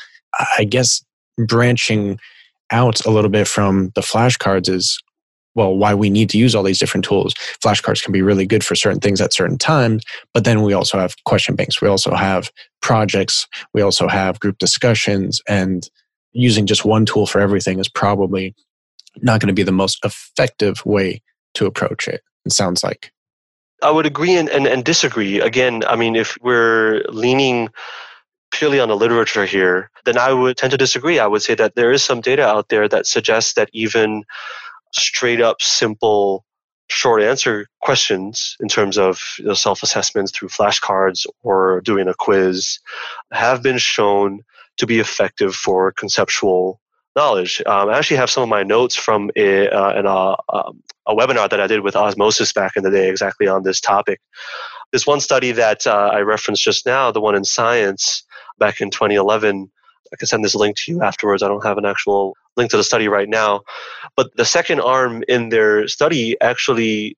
[0.58, 1.04] I guess
[1.38, 2.20] branching
[2.72, 5.02] out a little bit from the flashcards is
[5.58, 7.34] well, why we need to use all these different tools.
[7.64, 11.00] Flashcards can be really good for certain things at certain times, but then we also
[11.00, 11.82] have question banks.
[11.82, 12.52] We also have
[12.82, 13.48] projects.
[13.74, 15.90] We also have group discussions, and
[16.32, 18.54] using just one tool for everything is probably
[19.24, 21.24] not going to be the most effective way
[21.56, 22.22] to approach it.
[22.46, 23.12] It sounds like.
[23.82, 25.40] I would agree and, and, and disagree.
[25.40, 27.70] Again, I mean, if we're leaning
[28.52, 31.20] purely on the literature here, then I would tend to disagree.
[31.20, 34.24] I would say that there is some data out there that suggests that even
[34.94, 36.46] straight up simple
[36.90, 42.14] short answer questions in terms of you know, self assessments through flashcards or doing a
[42.14, 42.80] quiz
[43.32, 44.42] have been shown
[44.78, 46.80] to be effective for conceptual
[47.16, 47.62] knowledge.
[47.66, 51.16] Um, I actually have some of my notes from a, uh, an, uh, um, a
[51.16, 54.22] webinar that I did with Osmosis back in the day exactly on this topic.
[54.94, 58.24] This one study that uh, I referenced just now, the one in Science
[58.58, 59.70] back in 2011,
[60.12, 61.44] I can send this link to you afterwards.
[61.44, 63.62] I don't have an actual link to the study right now.
[64.16, 67.18] But the second arm in their study actually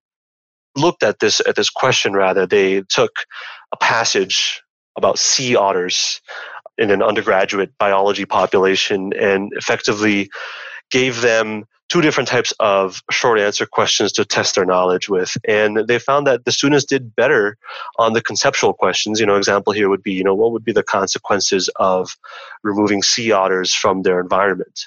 [0.76, 2.46] looked at this at this question rather.
[2.46, 3.12] They took
[3.72, 4.62] a passage
[4.98, 6.22] about sea otters
[6.78, 10.30] in an undergraduate biology population and effectively
[10.90, 15.36] gave them two different types of short answer questions to test their knowledge with.
[15.48, 17.58] And they found that the students did better
[17.98, 19.20] on the conceptual questions.
[19.20, 22.16] You know, example here would be, you know, what would be the consequences of
[22.64, 24.82] removing sea otters from their environment?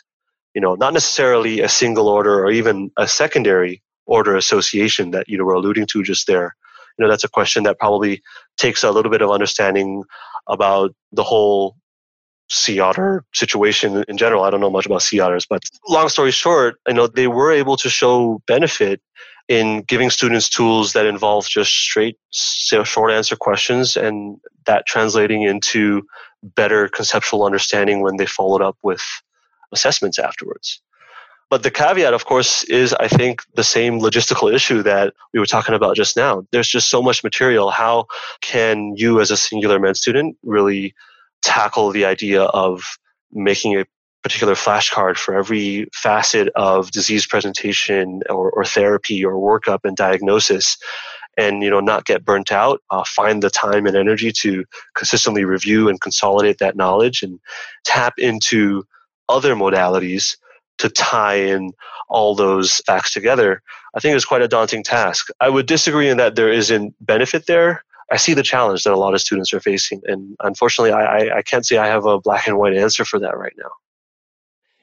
[0.54, 5.38] You know, not necessarily a single order or even a secondary order association that you
[5.38, 6.54] know we're alluding to just there.
[6.98, 8.22] You know, that's a question that probably
[8.58, 10.04] takes a little bit of understanding
[10.46, 11.76] about the whole
[12.48, 14.44] sea otter situation in general.
[14.44, 17.50] I don't know much about sea otters, but long story short, you know, they were
[17.50, 19.00] able to show benefit
[19.48, 26.02] in giving students tools that involve just straight short answer questions and that translating into
[26.42, 29.02] better conceptual understanding when they followed up with
[29.72, 30.80] assessments afterwards.
[31.50, 35.44] But the caveat, of course, is I think the same logistical issue that we were
[35.44, 36.46] talking about just now.
[36.50, 37.70] There's just so much material.
[37.70, 38.06] How
[38.40, 40.94] can you, as a singular med student, really
[41.42, 42.82] tackle the idea of
[43.32, 43.84] making a
[44.22, 50.78] particular flashcard for every facet of disease presentation or, or therapy or workup and diagnosis
[51.36, 55.44] and you know not get burnt out uh, find the time and energy to consistently
[55.44, 57.40] review and consolidate that knowledge and
[57.84, 58.84] tap into
[59.28, 60.36] other modalities
[60.78, 61.72] to tie in
[62.08, 63.62] all those facts together
[63.96, 65.28] i think is quite a daunting task.
[65.40, 68.96] I would disagree in that there isn't benefit there I see the challenge that a
[68.96, 72.46] lot of students are facing, and unfortunately, I, I can't say I have a black
[72.46, 73.70] and white answer for that right now.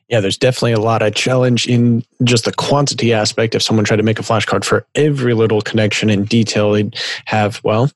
[0.09, 3.53] Yeah, there's definitely a lot of challenge in just the quantity aspect.
[3.53, 7.61] If someone tried to make a flashcard for every little connection in detail, they'd have
[7.63, 7.91] well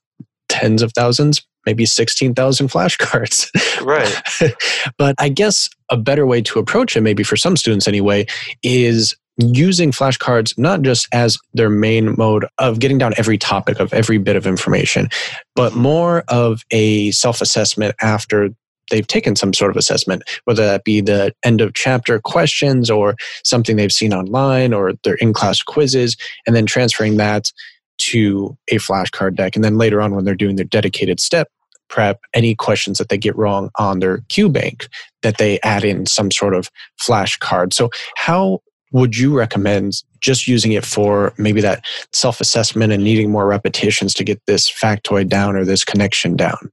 [0.48, 3.50] tens of thousands, maybe 16,000 flashcards.
[3.84, 4.54] Right.
[4.98, 8.26] but I guess a better way to approach it, maybe for some students anyway,
[8.62, 13.92] is using flashcards not just as their main mode of getting down every topic of
[13.92, 15.08] every bit of information,
[15.54, 18.50] but more of a self assessment after
[18.90, 23.16] they've taken some sort of assessment, whether that be the end of chapter questions or
[23.42, 26.16] something they've seen online or their in class quizzes,
[26.46, 27.50] and then transferring that
[27.96, 29.56] to a flashcard deck.
[29.56, 31.48] And then later on, when they're doing their dedicated step
[31.88, 34.88] prep, any questions that they get wrong on their Q bank,
[35.22, 36.70] that they add in some sort of
[37.00, 37.72] flashcard.
[37.72, 38.60] So, how
[38.94, 44.14] would you recommend just using it for maybe that self assessment and needing more repetitions
[44.14, 46.70] to get this factoid down or this connection down?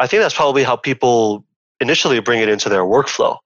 [0.00, 1.44] I think that's probably how people
[1.80, 3.38] initially bring it into their workflow.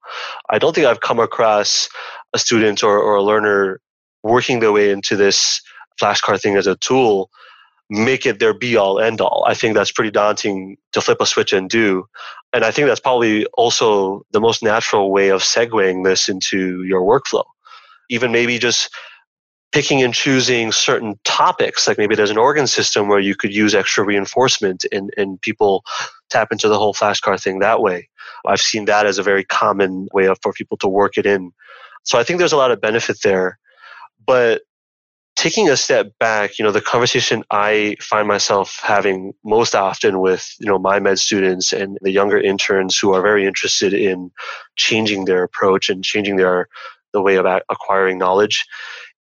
[0.49, 1.87] I don't think I've come across
[2.33, 3.79] a student or, or a learner
[4.23, 5.61] working their way into this
[6.01, 7.29] flashcard thing as a tool
[7.91, 9.43] make it their be all end all.
[9.47, 12.05] I think that's pretty daunting to flip a switch and do.
[12.53, 17.01] And I think that's probably also the most natural way of segueing this into your
[17.01, 17.45] workflow
[18.09, 18.89] even maybe just
[19.71, 23.75] picking and choosing certain topics like maybe there's an organ system where you could use
[23.75, 25.83] extra reinforcement and, and people
[26.29, 28.09] tap into the whole flashcard thing that way.
[28.47, 31.51] I've seen that as a very common way of, for people to work it in.
[32.03, 33.59] So i think there's a lot of benefit there.
[34.25, 34.61] But
[35.39, 40.53] taking a step back you know the conversation i find myself having most often with
[40.59, 44.29] you know my med students and the younger interns who are very interested in
[44.75, 46.67] changing their approach and changing their
[47.13, 48.65] the way of acquiring knowledge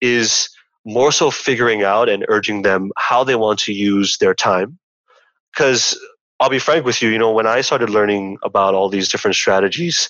[0.02, 0.50] is
[0.86, 4.78] more so figuring out and urging them how they want to use their time.
[5.52, 6.00] Because
[6.40, 9.36] I'll be frank with you, you know, when I started learning about all these different
[9.36, 10.10] strategies,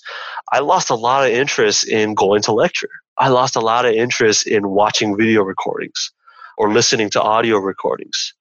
[0.51, 2.89] I lost a lot of interest in going to lecture.
[3.17, 6.11] I lost a lot of interest in watching video recordings
[6.57, 8.33] or listening to audio recordings.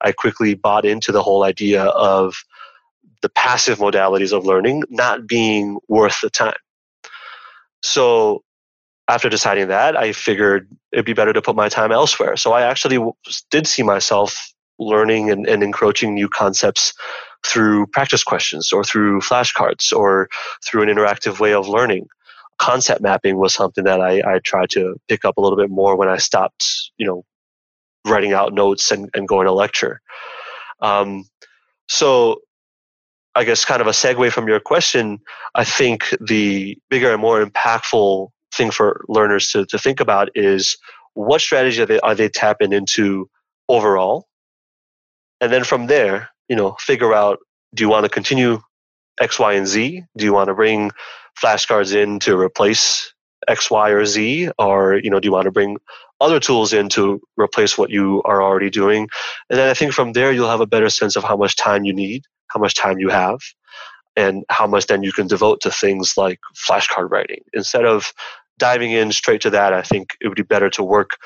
[0.00, 2.34] I quickly bought into the whole idea of
[3.22, 6.56] the passive modalities of learning not being worth the time.
[7.82, 8.42] So
[9.08, 12.36] after deciding that, I figured it'd be better to put my time elsewhere.
[12.36, 12.98] So I actually
[13.50, 16.94] did see myself learning and, and encroaching new concepts
[17.44, 20.28] through practice questions or through flashcards or
[20.64, 22.06] through an interactive way of learning.
[22.58, 25.96] Concept mapping was something that I, I tried to pick up a little bit more
[25.96, 27.24] when I stopped, you know,
[28.06, 30.00] writing out notes and, and going to lecture.
[30.80, 31.24] Um,
[31.88, 32.40] so
[33.34, 35.18] I guess kind of a segue from your question,
[35.54, 40.76] I think the bigger and more impactful thing for learners to, to think about is
[41.14, 43.28] what strategy are they, are they tapping into
[43.68, 44.26] overall?
[45.40, 47.38] And then from there, you know, figure out
[47.74, 48.60] do you want to continue
[49.20, 50.04] X, Y, and Z?
[50.16, 50.90] Do you want to bring
[51.40, 53.12] flashcards in to replace
[53.48, 54.50] X, Y, or Z?
[54.58, 55.76] Or, you know, do you want to bring
[56.20, 59.08] other tools in to replace what you are already doing?
[59.50, 61.84] And then I think from there, you'll have a better sense of how much time
[61.84, 63.40] you need, how much time you have,
[64.16, 68.12] and how much then you can devote to things like flashcard writing instead of
[68.58, 71.16] diving in straight to that, I think it would be better to work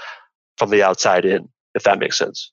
[0.57, 2.51] from the outside in, if that makes sense.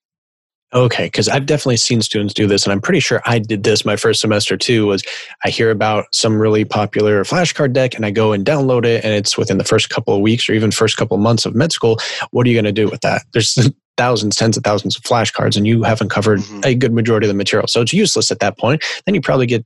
[0.74, 3.86] Okay, because I've definitely seen students do this, and I'm pretty sure I did this
[3.86, 4.88] my first semester too.
[4.88, 5.04] Was
[5.46, 9.14] I hear about some really popular flashcard deck, and I go and download it, and
[9.14, 11.72] it's within the first couple of weeks or even first couple of months of med
[11.72, 11.98] school.
[12.32, 13.22] What are you going to do with that?
[13.32, 13.58] There's
[13.98, 16.62] thousands, tens of thousands of flashcards, and you haven't covered mm-hmm.
[16.66, 18.84] a good majority of the material, so it's useless at that point.
[19.06, 19.66] Then you probably get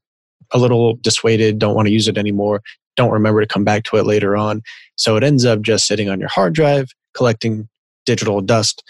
[0.51, 2.62] a little dissuaded, don't want to use it anymore,
[2.99, 4.61] don't remember to come back to it later on.
[4.97, 7.69] So it ends up just sitting on your hard drive, collecting
[8.05, 8.83] digital dust.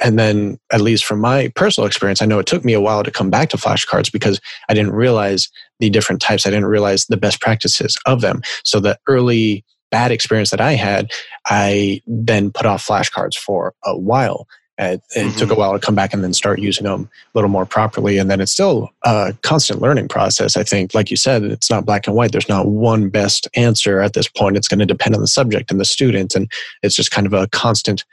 [0.00, 3.02] And then, at least from my personal experience, I know it took me a while
[3.02, 5.48] to come back to flashcards because I didn't realize
[5.80, 6.46] the different types.
[6.46, 8.42] I didn't realize the best practices of them.
[8.62, 11.10] So the early bad experience that I had,
[11.46, 14.46] I then put off flashcards for a while.
[14.78, 15.38] It, it mm-hmm.
[15.38, 15.60] took a mm-hmm.
[15.60, 18.18] while to come back and then start using them a little more properly.
[18.18, 20.56] And then it's still a constant learning process.
[20.56, 22.32] I think, like you said, it's not black and white.
[22.32, 24.56] There's not one best answer at this point.
[24.56, 26.34] It's going to depend on the subject and the student.
[26.34, 26.50] And
[26.82, 28.04] it's just kind of a constant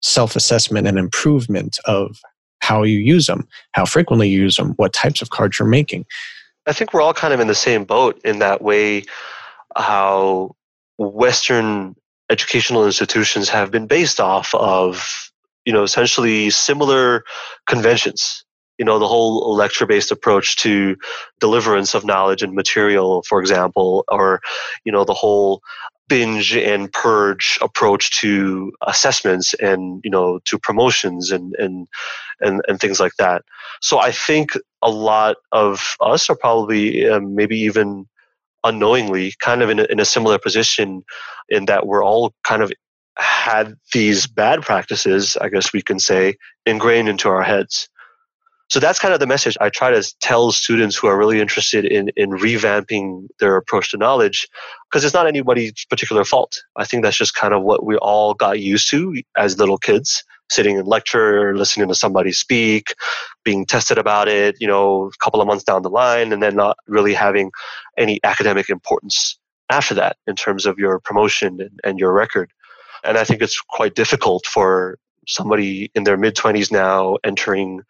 [0.00, 2.18] self assessment and improvement of
[2.60, 6.06] how you use them, how frequently you use them, what types of cards you're making.
[6.66, 9.04] I think we're all kind of in the same boat in that way,
[9.76, 10.56] how
[10.98, 11.94] Western
[12.30, 15.25] educational institutions have been based off of
[15.66, 17.24] you know essentially similar
[17.66, 18.44] conventions
[18.78, 20.96] you know the whole lecture based approach to
[21.40, 24.40] deliverance of knowledge and material for example or
[24.84, 25.60] you know the whole
[26.08, 31.88] binge and purge approach to assessments and you know to promotions and and
[32.40, 33.42] and, and things like that.
[33.80, 34.52] So i think
[34.82, 38.06] a lot of us are probably um, maybe even
[38.64, 41.04] unknowingly kind of in a, in a similar position
[41.48, 42.72] in that we're all kind of
[43.16, 46.36] had these bad practices, I guess we can say,
[46.66, 47.88] ingrained into our heads.
[48.68, 51.84] So that's kind of the message I try to tell students who are really interested
[51.84, 54.48] in, in revamping their approach to knowledge,
[54.90, 56.60] because it's not anybody's particular fault.
[56.74, 60.24] I think that's just kind of what we all got used to as little kids,
[60.50, 62.92] sitting in lecture, listening to somebody speak,
[63.44, 66.56] being tested about it, you know, a couple of months down the line, and then
[66.56, 67.52] not really having
[67.96, 69.38] any academic importance
[69.70, 72.50] after that in terms of your promotion and, and your record.
[73.04, 77.82] And I think it's quite difficult for somebody in their mid 20s now entering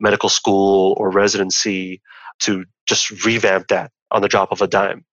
[0.00, 2.00] medical school or residency
[2.40, 5.04] to just revamp that on the drop of a dime.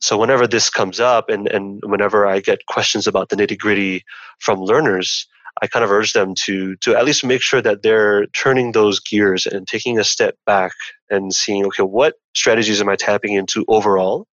[0.00, 4.04] So whenever this comes up and, and whenever I get questions about the nitty gritty
[4.38, 5.26] from learners,
[5.62, 8.98] I kind of urge them to to at least make sure that they're turning those
[8.98, 10.72] gears and taking a step back
[11.10, 14.26] and seeing, okay, what strategies am I tapping into overall?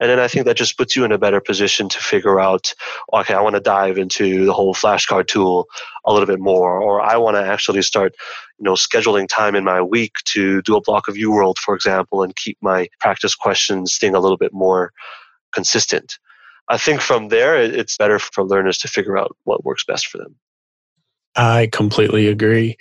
[0.00, 2.72] And then I think that just puts you in a better position to figure out,
[3.12, 5.66] okay, I want to dive into the whole flashcard tool
[6.04, 8.14] a little bit more, or I want to actually start,
[8.58, 12.22] you know, scheduling time in my week to do a block of UWorld, for example,
[12.22, 14.92] and keep my practice questions thing a little bit more
[15.52, 16.18] consistent.
[16.68, 20.18] I think from there, it's better for learners to figure out what works best for
[20.18, 20.36] them.
[21.34, 22.76] I completely agree.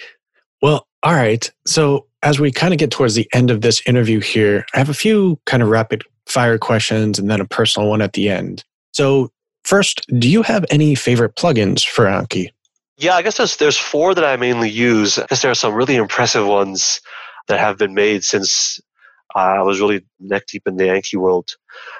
[0.62, 1.50] Well, all right.
[1.66, 4.90] So, as we kind of get towards the end of this interview here, I have
[4.90, 8.64] a few kind of rapid fire questions and then a personal one at the end.
[8.94, 9.30] So,
[9.64, 12.50] first, do you have any favorite plugins for Anki?
[12.98, 15.20] Yeah, I guess there's, there's four that I mainly use.
[15.20, 17.00] I guess there are some really impressive ones
[17.48, 18.80] that have been made since
[19.36, 21.56] uh, I was really neck deep in the Anki world.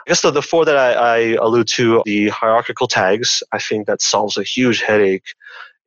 [0.08, 3.86] I guess the, the four that I, I allude to, the hierarchical tags, I think
[3.86, 5.36] that solves a huge headache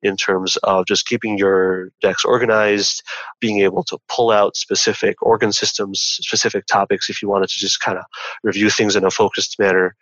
[0.02, 3.02] in terms of just keeping your decks organized,
[3.40, 7.80] being able to pull out specific organ systems, specific topics if you wanted to just
[7.80, 8.04] kind of
[8.42, 9.96] review things in a focused manner.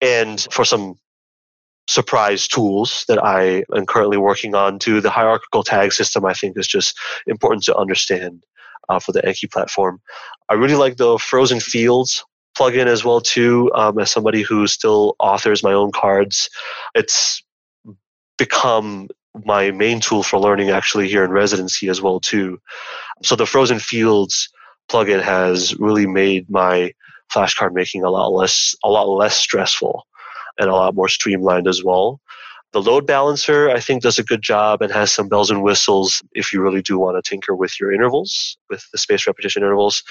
[0.00, 0.96] And for some
[1.88, 6.56] surprise tools that I am currently working on to the hierarchical tag system, I think
[6.56, 8.44] is just important to understand
[8.88, 10.00] uh, for the Anki platform.
[10.48, 12.24] I really like the Frozen Fields
[12.56, 13.70] plugin as well too.
[13.74, 16.48] Um, as somebody who still authors my own cards,
[16.94, 17.42] it's
[18.38, 19.08] become
[19.44, 22.60] my main tool for learning actually here in residency as well too.
[23.22, 24.48] So the Frozen Fields
[24.88, 26.92] plugin has really made my
[27.32, 30.06] flashcard making a lot less a lot less stressful
[30.58, 32.20] and a lot more streamlined as well.
[32.72, 36.22] The load balancer, I think, does a good job and has some bells and whistles
[36.32, 40.02] if you really do want to tinker with your intervals, with the space repetition intervals.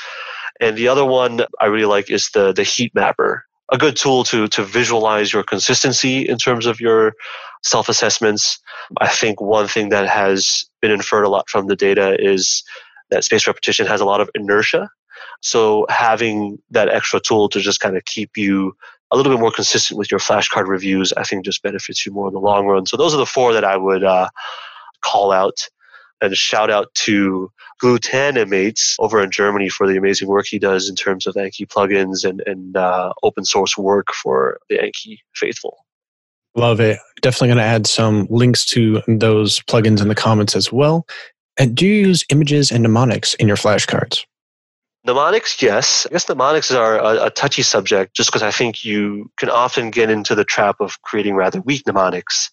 [0.60, 4.24] And the other one I really like is the, the heat mapper, a good tool
[4.26, 7.14] to, to visualize your consistency in terms of your
[7.64, 8.60] self assessments.
[9.00, 12.64] I think one thing that has been inferred a lot from the data is
[13.10, 14.90] that space repetition has a lot of inertia.
[15.42, 18.76] So having that extra tool to just kind of keep you
[19.12, 22.28] a little bit more consistent with your flashcard reviews, I think just benefits you more
[22.28, 22.86] in the long run.
[22.86, 24.30] So those are the four that I would uh,
[25.02, 25.68] call out
[26.22, 27.52] and shout out to
[27.82, 32.24] Glutanimates over in Germany for the amazing work he does in terms of Anki plugins
[32.24, 35.86] and, and uh, open source work for the Anki faithful.
[36.56, 37.00] Love it.
[37.22, 41.08] Definitely going to add some links to those plugins in the comments as well.
[41.58, 44.26] And do you use images and mnemonics in your flashcards?
[45.04, 46.06] Mnemonics, yes.
[46.06, 49.90] I guess mnemonics are a, a touchy subject just because I think you can often
[49.90, 52.52] get into the trap of creating rather weak mnemonics.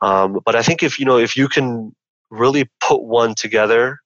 [0.00, 1.94] Um, but I think if you know if you can
[2.30, 4.00] really put one together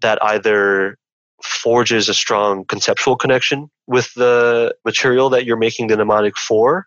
[0.00, 0.96] that either
[1.42, 6.86] forges a strong conceptual connection with the material that you're making the mnemonic for,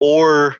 [0.00, 0.56] or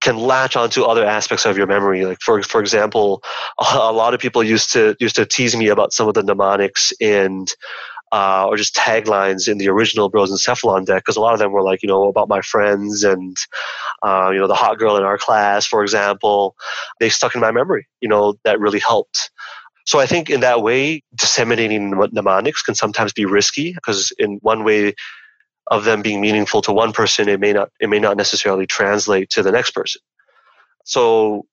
[0.00, 2.04] can latch onto other aspects of your memory.
[2.04, 3.22] Like for for example,
[3.58, 6.92] a lot of people used to used to tease me about some of the mnemonics
[7.00, 7.52] and
[8.12, 11.62] uh, or just taglines in the original Brosencephalon deck because a lot of them were
[11.62, 13.36] like, you know, about my friends and,
[14.02, 16.56] uh, you know, the hot girl in our class, for example.
[16.98, 19.30] They stuck in my memory, you know, that really helped.
[19.86, 24.64] So I think in that way, disseminating mnemonics can sometimes be risky because in one
[24.64, 24.94] way
[25.70, 29.30] of them being meaningful to one person, it may not it may not necessarily translate
[29.30, 30.00] to the next person.
[30.84, 31.46] So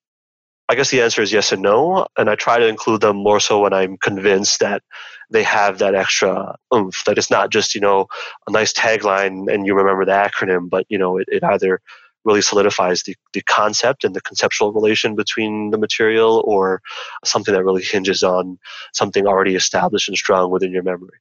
[0.70, 2.08] I guess the answer is yes and no.
[2.18, 4.84] And I try to include them more so when I'm convinced that
[5.30, 8.08] they have that extra oomph, that it's not just, you know,
[8.48, 11.80] a nice tagline and you remember the acronym, but, you know, it, it either
[12.26, 16.82] really solidifies the, the concept and the conceptual relation between the material or
[17.24, 18.60] something that really hinges on
[18.94, 21.18] something already established and strong within your memory.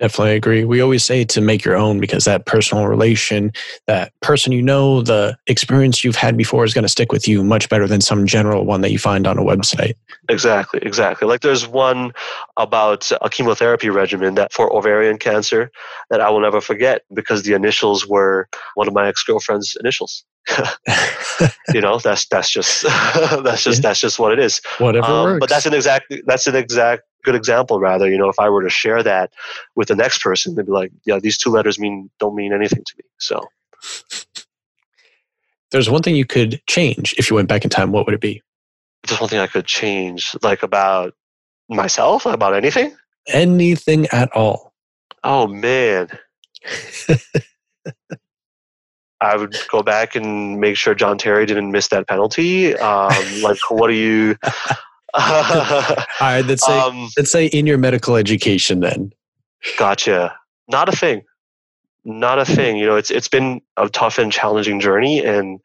[0.00, 0.64] Definitely agree.
[0.64, 3.52] We always say to make your own because that personal relation,
[3.86, 7.42] that person you know, the experience you've had before is going to stick with you
[7.42, 9.94] much better than some general one that you find on a website.
[10.28, 11.26] Exactly, exactly.
[11.26, 12.12] Like there's one
[12.56, 15.70] about a chemotherapy regimen that for ovarian cancer
[16.10, 20.24] that I will never forget because the initials were one of my ex-girlfriend's initials.
[21.74, 22.82] you know, that's that's just
[23.42, 23.88] that's just yeah.
[23.88, 24.60] that's just what it is.
[24.78, 25.40] Whatever um, works.
[25.40, 28.62] But that's an exact that's an exact good example rather you know if i were
[28.62, 29.32] to share that
[29.74, 32.82] with the next person they'd be like yeah these two letters mean don't mean anything
[32.84, 33.40] to me so
[35.70, 38.20] there's one thing you could change if you went back in time what would it
[38.20, 38.42] be
[39.06, 41.14] there's one thing i could change like about
[41.68, 42.94] myself about anything
[43.28, 44.72] anything at all
[45.24, 46.08] oh man
[49.20, 52.76] I would go back and make sure John Terry didn't miss that penalty.
[52.76, 54.36] Um, like, what do you?
[55.14, 59.12] All right, let's say um, let's say in your medical education then.
[59.78, 60.36] Gotcha.
[60.68, 61.22] Not a thing.
[62.04, 62.76] Not a thing.
[62.76, 65.60] You know, it's it's been a tough and challenging journey, and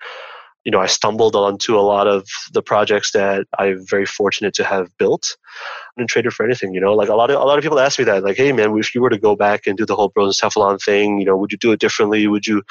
[0.64, 4.64] you know, I stumbled onto a lot of the projects that I'm very fortunate to
[4.64, 5.36] have built.
[5.96, 6.94] I didn't trade it for anything, you know.
[6.94, 8.96] Like a lot of a lot of people ask me that, like, "Hey, man, if
[8.96, 11.58] you were to go back and do the whole Brosencephalon thing, you know, would you
[11.58, 12.28] do it differently?
[12.28, 12.64] Would you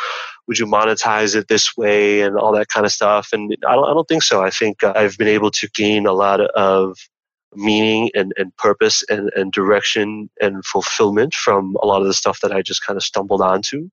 [0.49, 3.89] would you monetize it this way and all that kind of stuff?" And I don't
[3.89, 4.43] I don't think so.
[4.43, 6.97] I think uh, I've been able to gain a lot of
[7.55, 12.41] meaning and, and purpose and, and direction and fulfillment from a lot of the stuff
[12.41, 13.91] that I just kind of stumbled onto.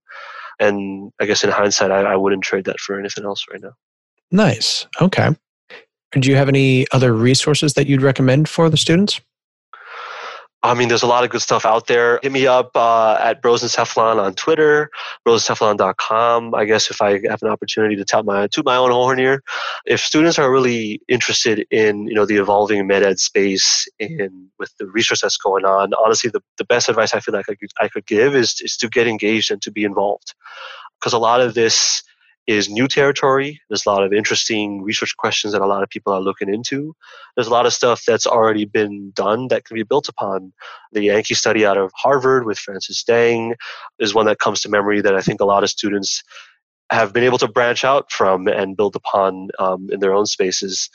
[0.60, 3.74] And I guess in hindsight, I, I wouldn't trade that for anything else right now.
[4.32, 4.88] Nice.
[5.02, 5.36] Okay.
[6.12, 9.22] Do you have any other resources that you'd recommend for the students?
[10.62, 12.20] I mean, there's a lot of good stuff out there.
[12.22, 14.90] Hit me up uh, at Brosencephalon on Twitter,
[15.26, 16.54] brosencephalon.com.
[16.54, 19.42] I guess if I have an opportunity to tap my to my own horn here,
[19.86, 24.76] if students are really interested in you know the evolving med ed space and with
[24.80, 27.72] the research that's going on, honestly, the, the best advice I feel like I could,
[27.80, 30.34] I could give is is to get engaged and to be involved,
[31.00, 32.04] because a lot of this
[32.50, 33.62] is new territory.
[33.70, 36.96] There's a lot of interesting research questions that a lot of people are looking into.
[37.36, 40.52] There's a lot of stuff that's already been done that can be built upon.
[40.92, 43.54] The Anki study out of Harvard with Francis Deng
[44.00, 46.24] is one that comes to memory that I think a lot of students
[46.92, 50.90] have been able to branch out from and build upon um, in their own spaces.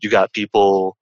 [0.00, 0.96] You got people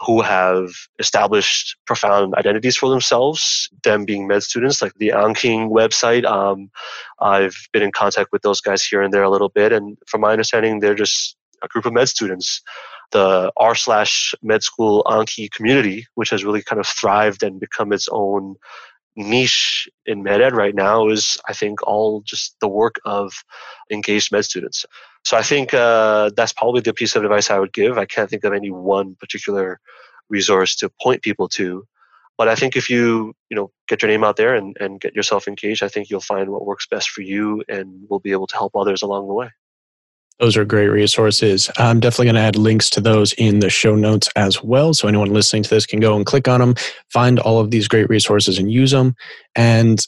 [0.00, 6.24] who have established profound identities for themselves, them being med students, like the AnKing website.
[6.24, 6.70] Um,
[7.20, 10.20] I've been in contact with those guys here and there a little bit, and from
[10.20, 12.62] my understanding, they're just a group of med students.
[13.10, 17.92] The r slash med school Anki community, which has really kind of thrived and become
[17.92, 18.56] its own
[19.18, 23.32] niche in med ed right now, is I think all just the work of
[23.90, 24.86] engaged med students.
[25.24, 27.98] So I think uh, that's probably the piece of advice I would give.
[27.98, 29.80] I can't think of any one particular
[30.30, 31.84] resource to point people to.
[32.38, 35.16] But I think if you, you know, get your name out there and, and get
[35.16, 38.46] yourself engaged, I think you'll find what works best for you and will be able
[38.46, 39.50] to help others along the way.
[40.40, 41.68] Those are great resources.
[41.78, 44.94] I'm definitely going to add links to those in the show notes as well.
[44.94, 46.74] So anyone listening to this can go and click on them,
[47.12, 49.14] find all of these great resources and use them.
[49.56, 50.06] And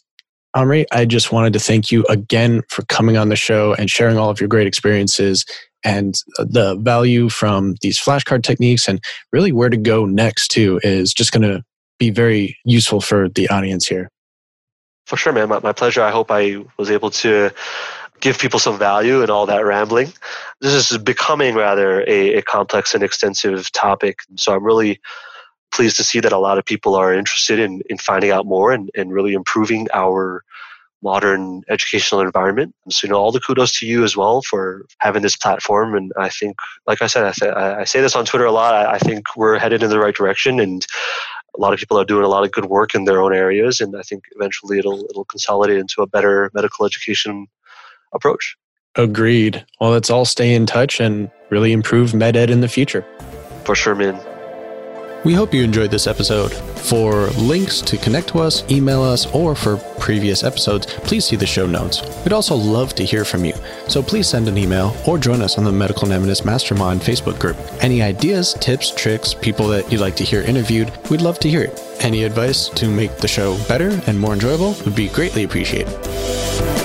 [0.56, 4.18] Amri, I just wanted to thank you again for coming on the show and sharing
[4.18, 5.44] all of your great experiences
[5.84, 9.02] and the value from these flashcard techniques and
[9.32, 11.62] really where to go next too is just going to
[11.98, 14.08] be very useful for the audience here.
[15.06, 15.48] For sure, man.
[15.48, 16.02] My, my pleasure.
[16.02, 17.52] I hope I was able to
[18.20, 20.12] give people some value and all that rambling.
[20.60, 24.20] This is becoming rather a, a complex and extensive topic.
[24.36, 25.00] So I'm really
[25.72, 28.72] pleased to see that a lot of people are interested in, in finding out more
[28.72, 30.44] and, and really improving our
[31.02, 32.74] modern educational environment.
[32.90, 35.94] So, you know, all the kudos to you as well for having this platform.
[35.94, 36.56] And I think,
[36.86, 38.74] like I said, I, say, I say this on Twitter a lot.
[38.74, 40.86] I, I think we're headed in the right direction, and
[41.56, 43.80] a lot of people are doing a lot of good work in their own areas.
[43.80, 47.46] And I think eventually it'll it'll consolidate into a better medical education
[48.12, 48.56] approach.
[48.96, 49.64] Agreed.
[49.80, 53.04] Well, let's all stay in touch and really improve med ed in the future.
[53.64, 54.20] For sure, man.
[55.22, 56.50] We hope you enjoyed this episode.
[56.50, 61.46] For links to connect to us, email us, or for previous episodes, please see the
[61.46, 62.00] show notes.
[62.24, 63.52] We'd also love to hear from you,
[63.86, 67.58] so please send an email or join us on the Medical Mnemonist Mastermind Facebook group.
[67.82, 71.62] Any ideas, tips, tricks, people that you'd like to hear interviewed, we'd love to hear
[71.62, 71.78] it.
[72.00, 76.79] Any advice to make the show better and more enjoyable would be greatly appreciated.